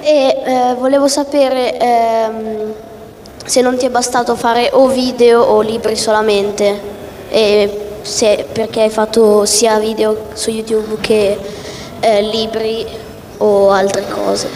[0.00, 2.72] E eh, volevo sapere ehm,
[3.44, 6.80] se non ti è bastato fare o video o libri solamente.
[7.28, 11.38] E se, perché hai fatto sia video su YouTube che
[12.00, 12.84] eh, libri
[13.38, 14.48] o altre cose.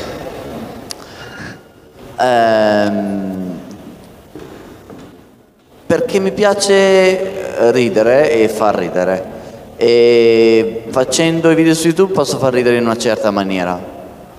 [2.18, 3.60] Ehm,
[5.86, 9.38] perché mi piace ridere e far ridere
[9.82, 13.80] e facendo i video su YouTube posso far ridere in una certa maniera.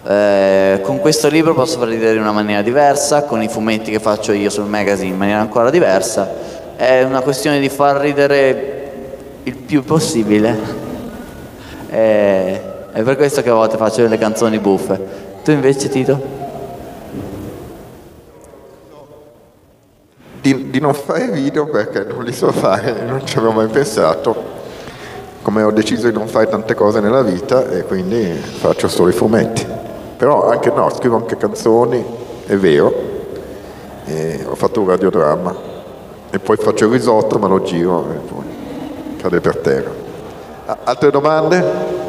[0.05, 3.99] Eh, con questo libro posso far ridere in una maniera diversa, con i fumetti che
[3.99, 6.29] faccio io sul magazine in maniera ancora diversa.
[6.75, 8.91] È una questione di far ridere
[9.41, 10.55] il più possibile.
[11.89, 12.61] Eh,
[12.91, 14.99] è per questo che a volte faccio delle canzoni buffe.
[15.43, 16.21] Tu invece Tito?
[20.39, 24.60] Di, di, non fare video perché non li so fare, non ci avevo mai pensato.
[25.41, 29.13] Come ho deciso di non fare tante cose nella vita e quindi faccio solo i
[29.13, 29.65] fumetti.
[30.17, 32.03] Però anche no, scrivo anche canzoni,
[32.45, 33.09] è vero.
[34.05, 35.69] E ho fatto un radiodramma
[36.29, 38.45] e poi faccio il risotto ma lo giro e poi
[39.17, 39.91] cade per terra.
[40.83, 41.99] Altre domande?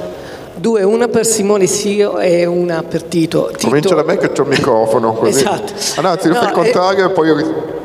[0.55, 3.51] Due, una per Simone Sio e una per Tito.
[3.53, 3.66] Tito...
[3.68, 5.41] Comincia da me che c'ho il microfono così.
[5.41, 5.72] esatto.
[5.97, 7.80] Ah, no, ti no, il contrario e poi io...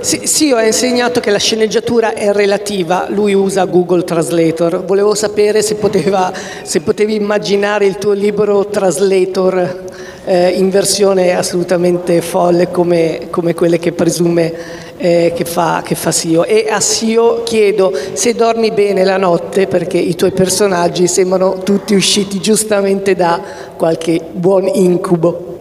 [0.00, 4.84] Sì, sì, ho insegnato che la sceneggiatura è relativa, lui usa Google Translator.
[4.84, 6.32] Volevo sapere se, poteva,
[6.62, 9.84] se potevi immaginare il tuo libro Translator
[10.24, 14.52] eh, in versione assolutamente folle come, come quelle che presume
[14.96, 16.44] eh, che, fa, che fa Sio.
[16.44, 21.94] E a Sio chiedo se dormi bene la notte perché i tuoi personaggi sembrano tutti
[21.94, 23.40] usciti giustamente da
[23.76, 25.53] qualche buon incubo.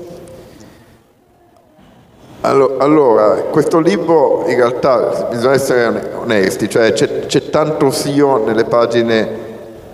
[2.46, 9.30] Allora, questo libro in realtà bisogna essere onesti, cioè c'è, c'è tanto Sio nelle pagine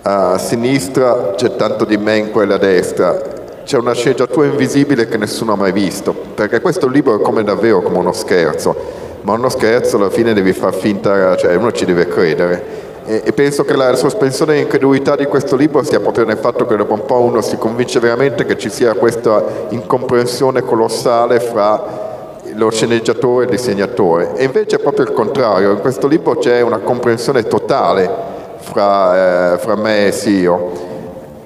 [0.02, 3.16] a sinistra, c'è tanto di me in quella a destra,
[3.62, 7.82] c'è una sceneggiatura invisibile che nessuno ha mai visto, perché questo libro è come davvero
[7.82, 8.74] come uno scherzo,
[9.20, 12.64] ma uno scherzo alla fine devi far finta, cioè uno ci deve credere.
[13.06, 16.66] E, e penso che la sospensione di incredulità di questo libro sia proprio nel fatto
[16.66, 22.08] che dopo un po' uno si convince veramente che ci sia questa incomprensione colossale fra
[22.60, 24.34] lo sceneggiatore e il disegnatore.
[24.36, 28.08] E invece è proprio il contrario, in questo libro c'è una comprensione totale
[28.58, 30.88] fra, eh, fra me e Sio.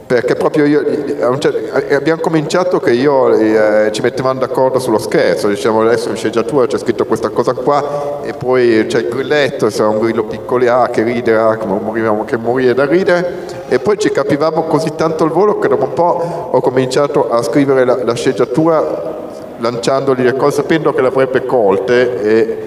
[0.07, 5.81] Perché proprio io, eh, abbiamo cominciato che io eh, ci mettevamo d'accordo sullo scherzo, diciamo
[5.81, 10.01] adesso in sceneggiatura c'è scritto questa cosa qua e poi c'è il grilletto, sarà un
[10.01, 14.11] grillo piccolo A che ride, ah, che morivamo che morire da ridere e poi ci
[14.11, 18.15] capivamo così tanto al volo che dopo un po' ho cominciato a scrivere la, la
[18.15, 19.24] sceneggiatura
[19.59, 22.59] lanciandogli le cose sapendo che le avrebbe colte e,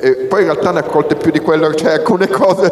[0.00, 2.70] e, poi in realtà ne ha colte più di quello, cioè alcune cose,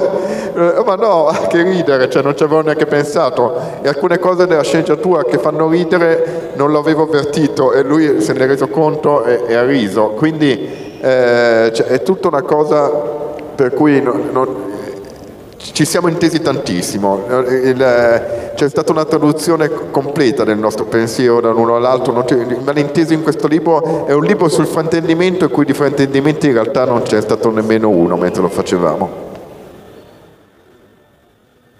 [0.54, 3.54] eh, ma no, che ridere, cioè non ci avevo neanche pensato.
[3.82, 8.44] E alcune cose della sceneggiatura che fanno ridere non l'avevo avvertito e lui se ne
[8.44, 12.90] è reso conto e, e ha riso, quindi eh, cioè, è tutta una cosa
[13.54, 14.74] per cui non, non,
[15.72, 17.24] ci siamo intesi tantissimo.
[17.28, 23.22] Il, c'è stata una traduzione completa del nostro pensiero da uno all'altro, il malinteso in
[23.22, 27.20] questo libro è un libro sul fraintendimento in cui di fraintendimenti in realtà non c'è
[27.20, 29.25] stato nemmeno uno mentre lo facevamo.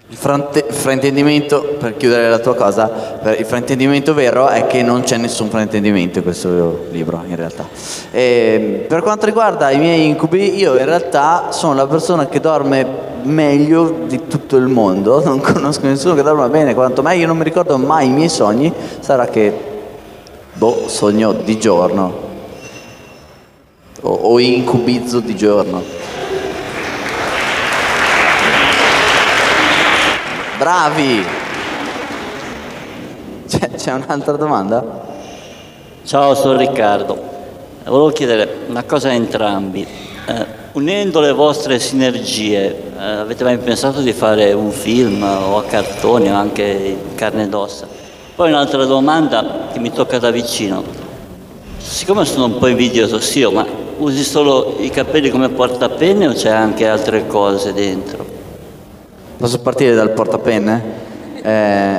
[0.09, 5.49] Il fraintendimento, per chiudere la tua cosa, il fraintendimento vero è che non c'è nessun
[5.49, 7.67] fraintendimento in questo libro, in realtà.
[8.11, 12.85] E per quanto riguarda i miei incubi, io in realtà sono la persona che dorme
[13.23, 17.35] meglio di tutto il mondo, non conosco nessuno che dorma bene quanto me, io non
[17.35, 19.53] mi ricordo mai i miei sogni, sarà che,
[20.53, 22.25] boh, sogno di giorno
[24.01, 26.06] o, o incubizzo di giorno.
[30.57, 31.23] Bravi!
[33.47, 34.83] C'è, c'è un'altra domanda?
[36.03, 37.15] Ciao, sono Riccardo.
[37.83, 39.85] Volevo chiedere una cosa a entrambi.
[40.25, 45.63] Eh, unendo le vostre sinergie, eh, avete mai pensato di fare un film o a
[45.65, 47.87] cartoni o anche in carne ed ossa?
[48.35, 50.83] Poi un'altra domanda che mi tocca da vicino.
[51.77, 53.63] Siccome sono un po' invidioso, sì, ma
[53.97, 58.36] usi solo i capelli come portapenne o c'è anche altre cose dentro?
[59.37, 60.83] Posso partire dal portapenne?
[61.43, 61.97] Eh,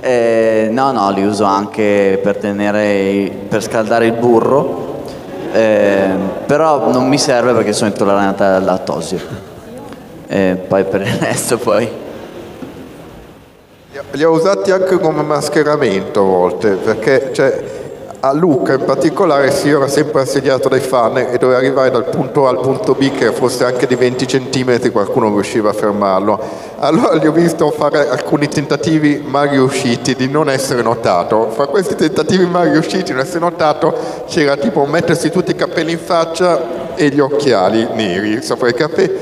[0.00, 5.04] eh, no, no, li uso anche per, tenere, per scaldare il burro,
[5.52, 6.08] eh,
[6.46, 9.20] però non mi serve perché sono intollerante al lattosio.
[10.26, 11.88] Eh, poi per il resto poi...
[14.10, 17.62] Li ho usati anche come mascheramento a volte, perché cioè,
[18.24, 22.46] a Lucca in particolare si era sempre assediato dai fan e doveva arrivare dal punto
[22.46, 26.40] A al punto B che fosse anche di 20 cm qualcuno riusciva a fermarlo.
[26.78, 31.50] Allora gli ho visto fare alcuni tentativi mai riusciti di non essere notato.
[31.50, 33.94] Fra questi tentativi mai riusciti di non essere notato
[34.26, 39.12] c'era tipo mettersi tutti i capelli in faccia e gli occhiali neri sopra i capelli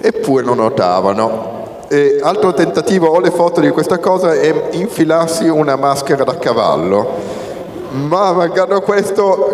[0.00, 1.58] eppure lo notavano.
[1.88, 7.48] E altro tentativo, ho le foto di questa cosa, è infilarsi una maschera da cavallo
[7.92, 9.52] ma malgrado questo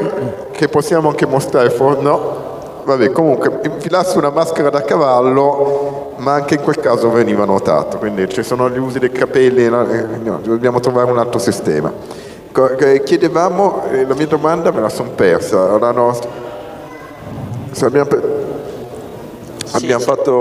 [0.52, 2.44] che possiamo anche mostrare no?
[2.84, 7.98] vabbè comunque infilarsi una maschera da cavallo ma anche in quel caso veniva notato.
[7.98, 10.06] Quindi ci sono gli usi dei capelli no, eh,
[10.42, 11.92] dobbiamo trovare un altro sistema.
[13.04, 15.76] Chiedevamo eh, la mia domanda me la sono persa.
[15.78, 16.30] La nostra,
[17.82, 18.08] abbiamo,
[19.72, 20.32] abbiamo fatto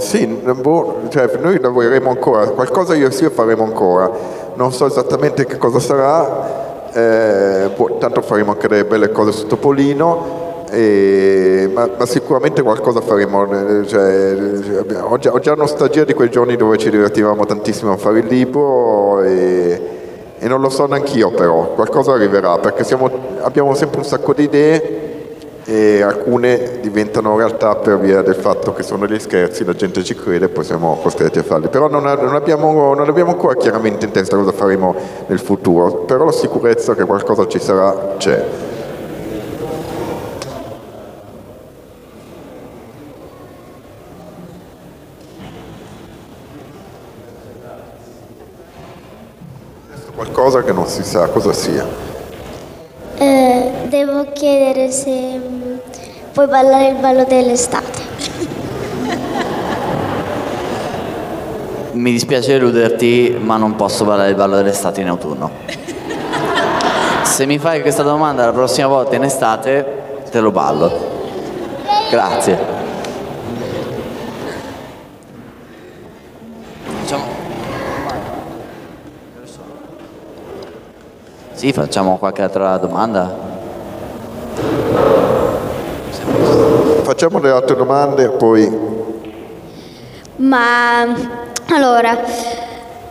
[0.00, 5.46] sì boh, cioè, noi lavoreremo ancora qualcosa io e sì faremo ancora non so esattamente
[5.46, 11.88] che cosa sarà, eh, poi, tanto faremo anche delle belle cose su Topolino, eh, ma,
[11.98, 13.84] ma, sicuramente qualcosa faremo.
[13.84, 14.36] Cioè,
[15.00, 18.26] ho, già, ho, già, nostalgia di quei giorni dove ci divertivamo tantissimo a fare il
[18.26, 19.80] libro e,
[20.38, 23.10] e non lo so neanche io però, qualcosa arriverà perché siamo,
[23.42, 25.02] abbiamo sempre un sacco di idee
[25.64, 30.14] e alcune diventano realtà per via del fatto che sono degli scherzi, la gente ci
[30.14, 31.68] crede e poi siamo costretti a farli.
[31.68, 34.94] Però non, non, abbiamo, non abbiamo ancora chiaramente in testa cosa faremo
[35.26, 38.72] nel futuro, però la sicurezza che qualcosa ci sarà c'è.
[50.14, 51.86] qualcosa che non si sa cosa sia.
[53.16, 53.53] Eh,
[53.94, 55.76] devo chiedere se mm,
[56.32, 58.02] puoi ballare il ballo dell'estate.
[61.92, 65.48] Mi dispiace deluderti, ma non posso ballare il ballo dell'estate in autunno.
[67.22, 70.90] Se mi fai questa domanda la prossima volta in estate, te lo ballo.
[72.10, 72.82] Grazie.
[81.52, 83.53] Sì, facciamo qualche altra domanda.
[87.04, 88.78] Facciamo le altre domande e poi...
[90.36, 91.02] Ma
[91.68, 92.18] allora,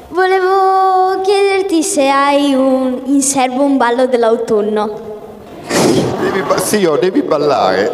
[0.09, 4.89] volevo chiederti se hai un, in serbo un ballo dell'autunno.
[5.67, 7.91] Devi, sì, oh, devi ballare.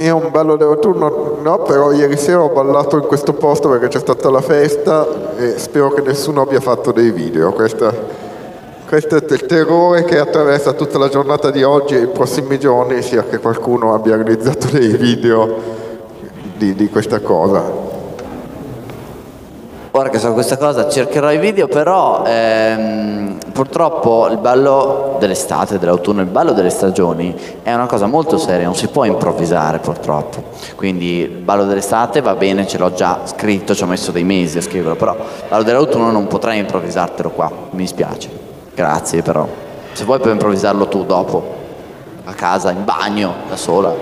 [0.00, 4.00] Io un ballo dell'autunno no, però ieri sera ho ballato in questo posto perché c'è
[4.00, 7.52] stata la festa e spero che nessuno abbia fatto dei video.
[7.52, 7.90] Questa,
[8.86, 13.02] questo è il terrore che attraversa tutta la giornata di oggi e i prossimi giorni,
[13.02, 15.56] sia che qualcuno abbia realizzato dei video
[16.56, 17.84] di, di questa cosa.
[19.90, 26.20] Ora che so questa cosa cercherò i video, però ehm, purtroppo il ballo dell'estate, dell'autunno,
[26.20, 30.44] il ballo delle stagioni è una cosa molto seria, non si può improvvisare purtroppo.
[30.76, 34.58] Quindi il ballo dell'estate va bene, ce l'ho già scritto, ci ho messo dei mesi
[34.58, 38.45] a scriverlo, però il ballo dell'autunno non potrei improvvisartelo qua, mi dispiace.
[38.76, 39.48] Grazie però.
[39.94, 41.56] Se vuoi puoi improvvisarlo tu dopo,
[42.24, 43.94] a casa, in bagno, da sola.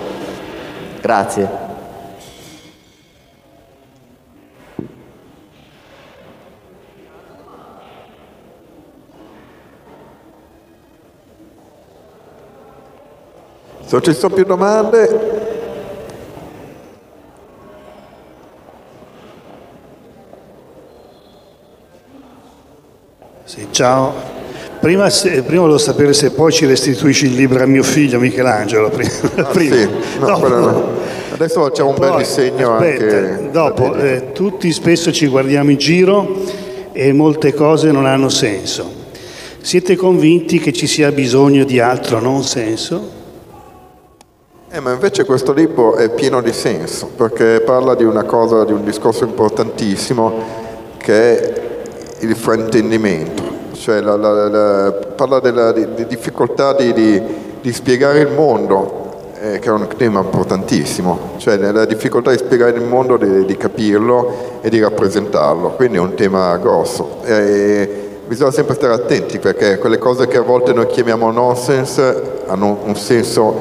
[1.00, 1.48] Grazie.
[13.84, 15.42] Se ci sono più domande...
[23.44, 24.34] Sì, ciao,
[24.85, 28.91] Prima, se- prima volevo sapere se poi ci restituisci il libro a mio figlio Michelangelo.
[28.91, 29.11] Prima.
[29.51, 29.76] prima.
[29.76, 30.89] Ah, sì, no, Dopo- no.
[31.32, 33.49] adesso facciamo un bel Poi, disegno aspetta, anche.
[33.51, 36.37] Dopo, eh, tutti spesso ci guardiamo in giro
[36.93, 38.93] e molte cose non hanno senso.
[39.62, 43.09] Siete convinti che ci sia bisogno di altro non senso?
[44.70, 48.72] Eh, ma invece questo libro è pieno di senso, perché parla di una cosa, di
[48.72, 50.35] un discorso importantissimo
[50.99, 51.53] che è
[52.20, 53.43] il fraintendimento,
[53.74, 57.22] cioè la- la- la- parla della di, di difficoltà di, di-
[57.60, 59.02] di spiegare il mondo,
[59.40, 63.56] eh, che è un tema importantissimo, cioè la difficoltà di spiegare il mondo, di, di
[63.56, 67.18] capirlo e di rappresentarlo, quindi è un tema grosso.
[67.24, 72.78] E bisogna sempre stare attenti perché quelle cose che a volte noi chiamiamo nonsense hanno
[72.84, 73.54] un senso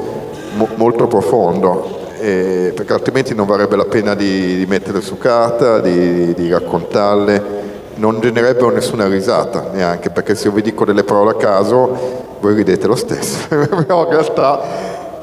[0.56, 6.50] mo- molto profondo, eh, perché altrimenti non varrebbe la pena di, metterle su carta, di
[6.50, 7.42] raccontarle,
[7.96, 12.54] non genererebbero nessuna risata neanche, perché se io vi dico delle parole a caso, voi
[12.54, 14.60] ridete lo stesso, però in realtà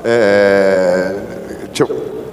[0.01, 1.15] eh,
[1.71, 1.85] c'è,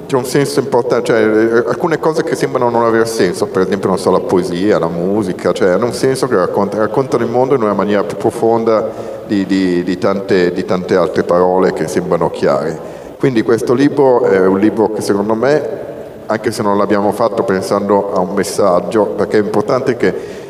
[0.06, 1.20] c'è un senso importante, cioè
[1.66, 5.70] alcune cose che sembrano non avere senso, per esempio so, la poesia, la musica, cioè
[5.70, 9.84] hanno un senso che racconta- raccontano il mondo in una maniera più profonda di, di-
[9.84, 12.96] di tante, di tante altre parole che sembrano chiare.
[13.18, 15.87] Quindi questo libro è un libro che secondo me,
[16.28, 20.46] anche se non l'abbiamo fatto pensando a un messaggio, perché è importante che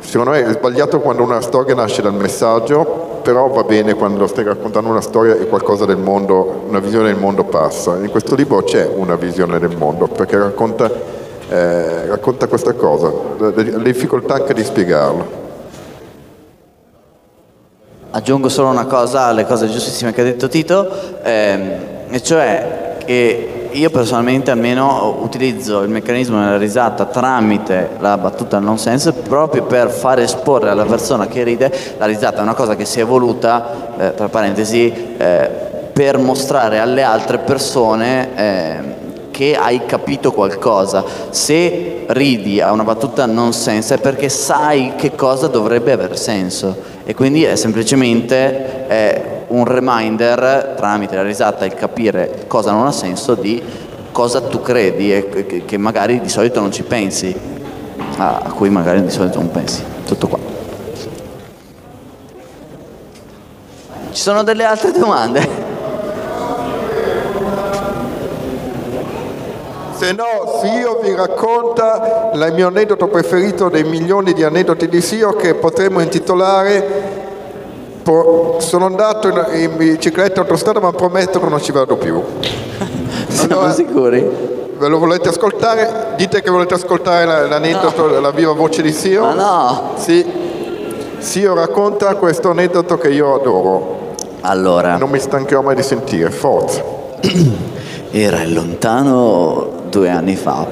[0.00, 4.44] Secondo me è sbagliato quando una storia nasce dal messaggio, però va bene quando stai
[4.44, 7.96] raccontando una storia e qualcosa del mondo, una visione del mondo passa.
[7.96, 10.90] In questo libro c'è una visione del mondo, perché racconta,
[11.48, 15.38] eh, racconta questa cosa, le difficoltà anche di spiegarlo.
[18.10, 20.88] Aggiungo solo una cosa alle cose giustissime che ha detto Tito,
[21.22, 21.70] ehm,
[22.08, 28.78] e cioè che io personalmente almeno utilizzo il meccanismo della risata tramite la battuta non
[28.78, 32.84] sense proprio per far esporre alla persona che ride la risata è una cosa che
[32.84, 35.50] si è evoluta, eh, tra parentesi, eh,
[35.92, 38.94] per mostrare alle altre persone ehm,
[39.30, 41.04] che hai capito qualcosa.
[41.30, 46.76] Se ridi a una battuta non sense è perché sai che cosa dovrebbe aver senso
[47.04, 52.92] e quindi è semplicemente eh, un reminder tramite la risata il capire cosa non ha
[52.92, 53.62] senso di
[54.12, 57.34] cosa tu credi e che, magari di solito non ci pensi,
[58.16, 59.82] a, cui magari di solito non pensi.
[60.04, 60.38] Tutto qua.
[64.10, 65.68] Ci sono delle altre domande?
[69.94, 75.34] Se no, Sio vi racconta il mio aneddoto preferito dei milioni di aneddoti di Sio
[75.34, 77.19] che potremmo intitolare
[78.02, 82.20] Sono andato in, in bicicletta autostrada ma prometto che non ci vado più.
[83.28, 84.48] Siamo sicuri?
[84.78, 86.14] Ve lo volete ascoltare?
[86.16, 89.22] Dite che volete ascoltare la- l'aneddoto, la viva voce di Sio?
[89.22, 89.92] Ma no!
[89.96, 90.24] Sì.
[91.18, 94.14] Sio racconta questo aneddoto che io adoro.
[94.40, 94.96] Allora.
[94.96, 96.82] Non mi stancherò mai di sentire, forza.
[98.10, 100.66] Era lontano due anni fa.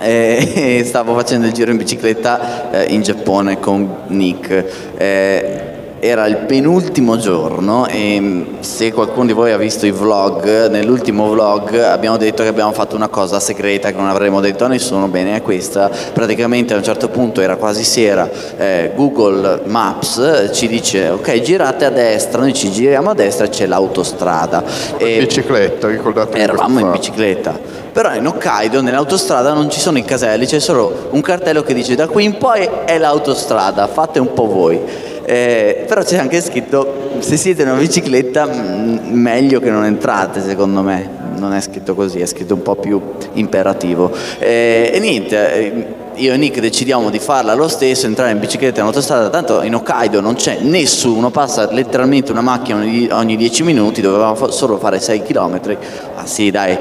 [0.00, 4.64] E stavo facendo il giro in bicicletta eh, in Giappone con Nick.
[4.98, 5.73] Eh,
[6.06, 11.30] era il penultimo giorno e mh, se qualcuno di voi ha visto i vlog, nell'ultimo
[11.30, 15.08] vlog abbiamo detto che abbiamo fatto una cosa segreta che non avremmo detto a nessuno,
[15.08, 18.28] bene è questa, praticamente a un certo punto era quasi sera,
[18.58, 23.48] eh, Google Maps ci dice ok girate a destra, noi ci giriamo a destra e
[23.48, 24.62] c'è l'autostrada.
[24.98, 27.58] In bicicletta, ricordate Eravamo in bicicletta.
[27.94, 31.94] Però in Hokkaido nell'autostrada non ci sono i caselli, c'è solo un cartello che dice
[31.94, 35.12] da qui in poi è l'autostrada, fate un po' voi.
[35.24, 40.82] Eh, però c'è anche scritto se siete in una bicicletta meglio che non entrate secondo
[40.82, 41.08] me,
[41.38, 43.00] non è scritto così, è scritto un po' più
[43.32, 44.10] imperativo.
[44.38, 48.80] Eh, e niente, eh, io e Nick decidiamo di farla lo stesso, entrare in bicicletta
[48.80, 53.62] in autostrada, tanto in Hokkaido non c'è nessuno, passa letteralmente una macchina ogni, ogni 10
[53.62, 55.76] minuti, dovevamo solo fare 6 km.
[56.16, 56.76] Ah sì dai,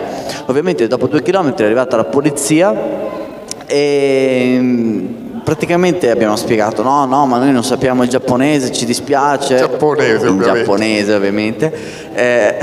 [0.48, 2.76] ovviamente dopo 2 km è arrivata la polizia
[3.66, 10.26] e praticamente abbiamo spiegato no no ma noi non sappiamo il giapponese ci dispiace Giapponese,
[10.26, 10.54] in ovviamente.
[10.54, 11.74] giapponese ovviamente
[12.14, 12.58] Eh,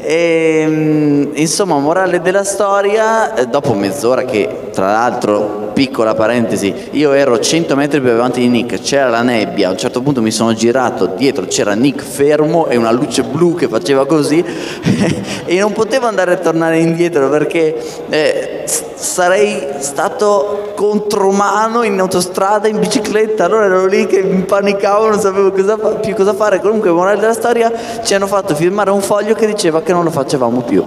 [0.06, 7.12] e, mm, insomma morale della storia eh, dopo mezz'ora che tra l'altro piccola parentesi, io
[7.12, 10.30] ero 100 metri più avanti di Nick, c'era la nebbia, a un certo punto mi
[10.30, 14.42] sono girato, dietro c'era Nick fermo e una luce blu che faceva così
[15.44, 17.76] e non potevo andare a tornare indietro perché
[18.08, 18.62] eh,
[18.94, 25.50] sarei stato contromano in autostrada, in bicicletta, allora ero lì che mi panicavo, non sapevo
[25.50, 27.72] cosa, più cosa fare, comunque morale della storia
[28.02, 30.84] ci hanno fatto firmare un foglio che diceva che non lo facevamo più.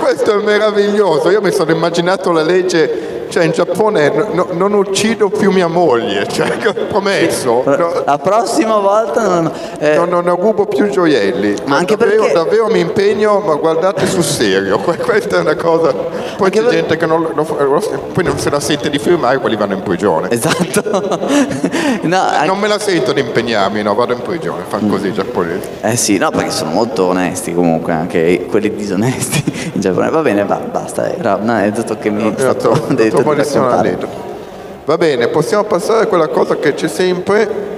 [0.00, 5.30] Questo è meraviglioso, io mi sono immaginato la legge cioè in Giappone no, non uccido
[5.30, 6.50] più mia moglie, cioè,
[6.88, 7.62] promesso.
[7.64, 11.54] No, la prossima volta non, eh, non, non rubo più gioielli.
[11.64, 12.34] Ma anche davvero, perché...
[12.34, 15.94] davvero mi impegno, ma guardate sul serio, questa è una cosa.
[15.94, 16.74] Poi anche c'è per...
[16.74, 17.44] gente che non, lo,
[18.12, 20.28] poi non se la sente di firmare, quelli vanno in prigione.
[20.30, 20.82] Esatto.
[22.02, 22.46] no, anche...
[22.46, 25.68] Non me la sento di impegnarmi, no, vado in prigione, fanno così i giapponesi.
[25.80, 30.10] Eh sì, no, perché sono molto onesti comunque, anche quelli disonesti in Giappone.
[30.10, 34.30] Va bene, va, basta, era un aneddoto che mi è stato detto buonissimo aneddoto.
[34.84, 37.70] Va bene, possiamo passare a quella cosa che c'è sempre.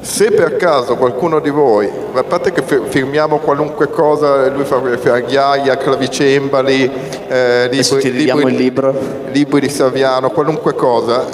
[0.00, 5.76] Se per caso qualcuno di voi, a parte che firmiamo qualunque cosa, lui fa ghiaia,
[5.76, 6.90] clavicembali,
[7.28, 8.92] eh, libri, libri,
[9.30, 11.24] libri di Saviano, qualunque cosa,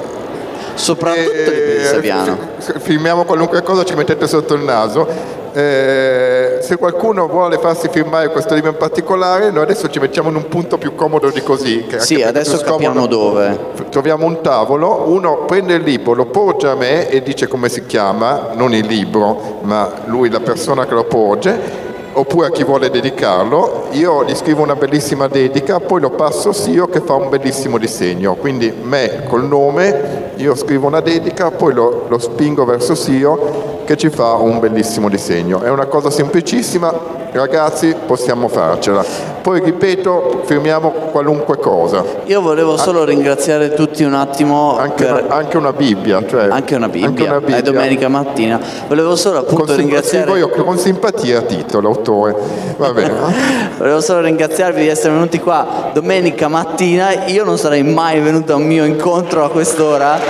[0.78, 2.38] soprattutto eh, di Saviano.
[2.78, 8.54] Filmiamo qualunque cosa, ci mettete sotto il naso eh, se qualcuno vuole farsi firmare questo
[8.54, 11.84] libro in particolare, noi adesso ci mettiamo in un punto più comodo di così.
[11.96, 13.58] sì, adesso capiamo dove.
[13.90, 17.86] Troviamo un tavolo, uno prende il libro, lo porge a me e dice come si
[17.86, 22.90] chiama, non il libro, ma lui, la persona che lo porge oppure a chi vuole
[22.90, 27.28] dedicarlo, io gli scrivo una bellissima dedica, poi lo passo a Sio che fa un
[27.28, 32.94] bellissimo disegno, quindi me col nome, io scrivo una dedica, poi lo, lo spingo verso
[32.94, 35.62] Sio che ci fa un bellissimo disegno.
[35.62, 36.92] È una cosa semplicissima,
[37.32, 39.02] ragazzi possiamo farcela.
[39.40, 42.04] Poi ripeto, firmiamo qualunque cosa.
[42.26, 44.76] Io volevo solo ringraziare tutti un attimo.
[44.76, 45.24] Anche, per...
[45.24, 46.22] una, anche una Bibbia.
[46.26, 47.56] Cioè, anche una Bibbia, anche una Bibbia.
[47.56, 48.60] è domenica mattina.
[48.86, 50.38] Volevo solo appunto con ringraziare...
[50.38, 52.36] Io con simpatia Tito, l'autore.
[52.76, 53.14] Va bene.
[53.78, 57.24] volevo solo ringraziarvi di essere venuti qua domenica mattina.
[57.24, 60.27] Io non sarei mai venuto a un mio incontro a quest'ora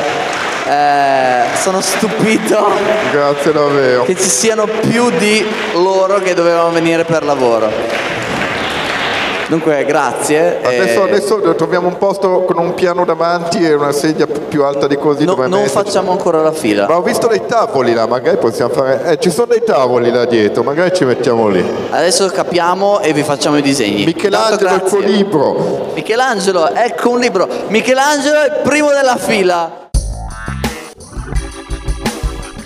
[0.68, 2.70] eh, sono stupito
[3.10, 4.04] Grazie davvero.
[4.04, 8.08] che ci siano più di loro che dovevano venire per lavoro.
[9.48, 10.58] Dunque, grazie.
[10.62, 11.10] Adesso, e...
[11.10, 15.24] adesso, troviamo un posto con un piano davanti e una sedia più alta di così.
[15.24, 15.68] No, non metterci.
[15.70, 16.86] facciamo ancora la fila.
[16.86, 19.12] Ma ho visto dei tavoli là, magari possiamo fare.
[19.12, 21.64] Eh, ci sono dei tavoli là dietro, magari ci mettiamo lì.
[21.90, 24.04] Adesso capiamo e vi facciamo i disegni.
[24.04, 25.92] Michelangelo, il tuo libro.
[25.94, 27.48] Michelangelo, ecco un libro.
[27.68, 29.87] Michelangelo è il primo della fila.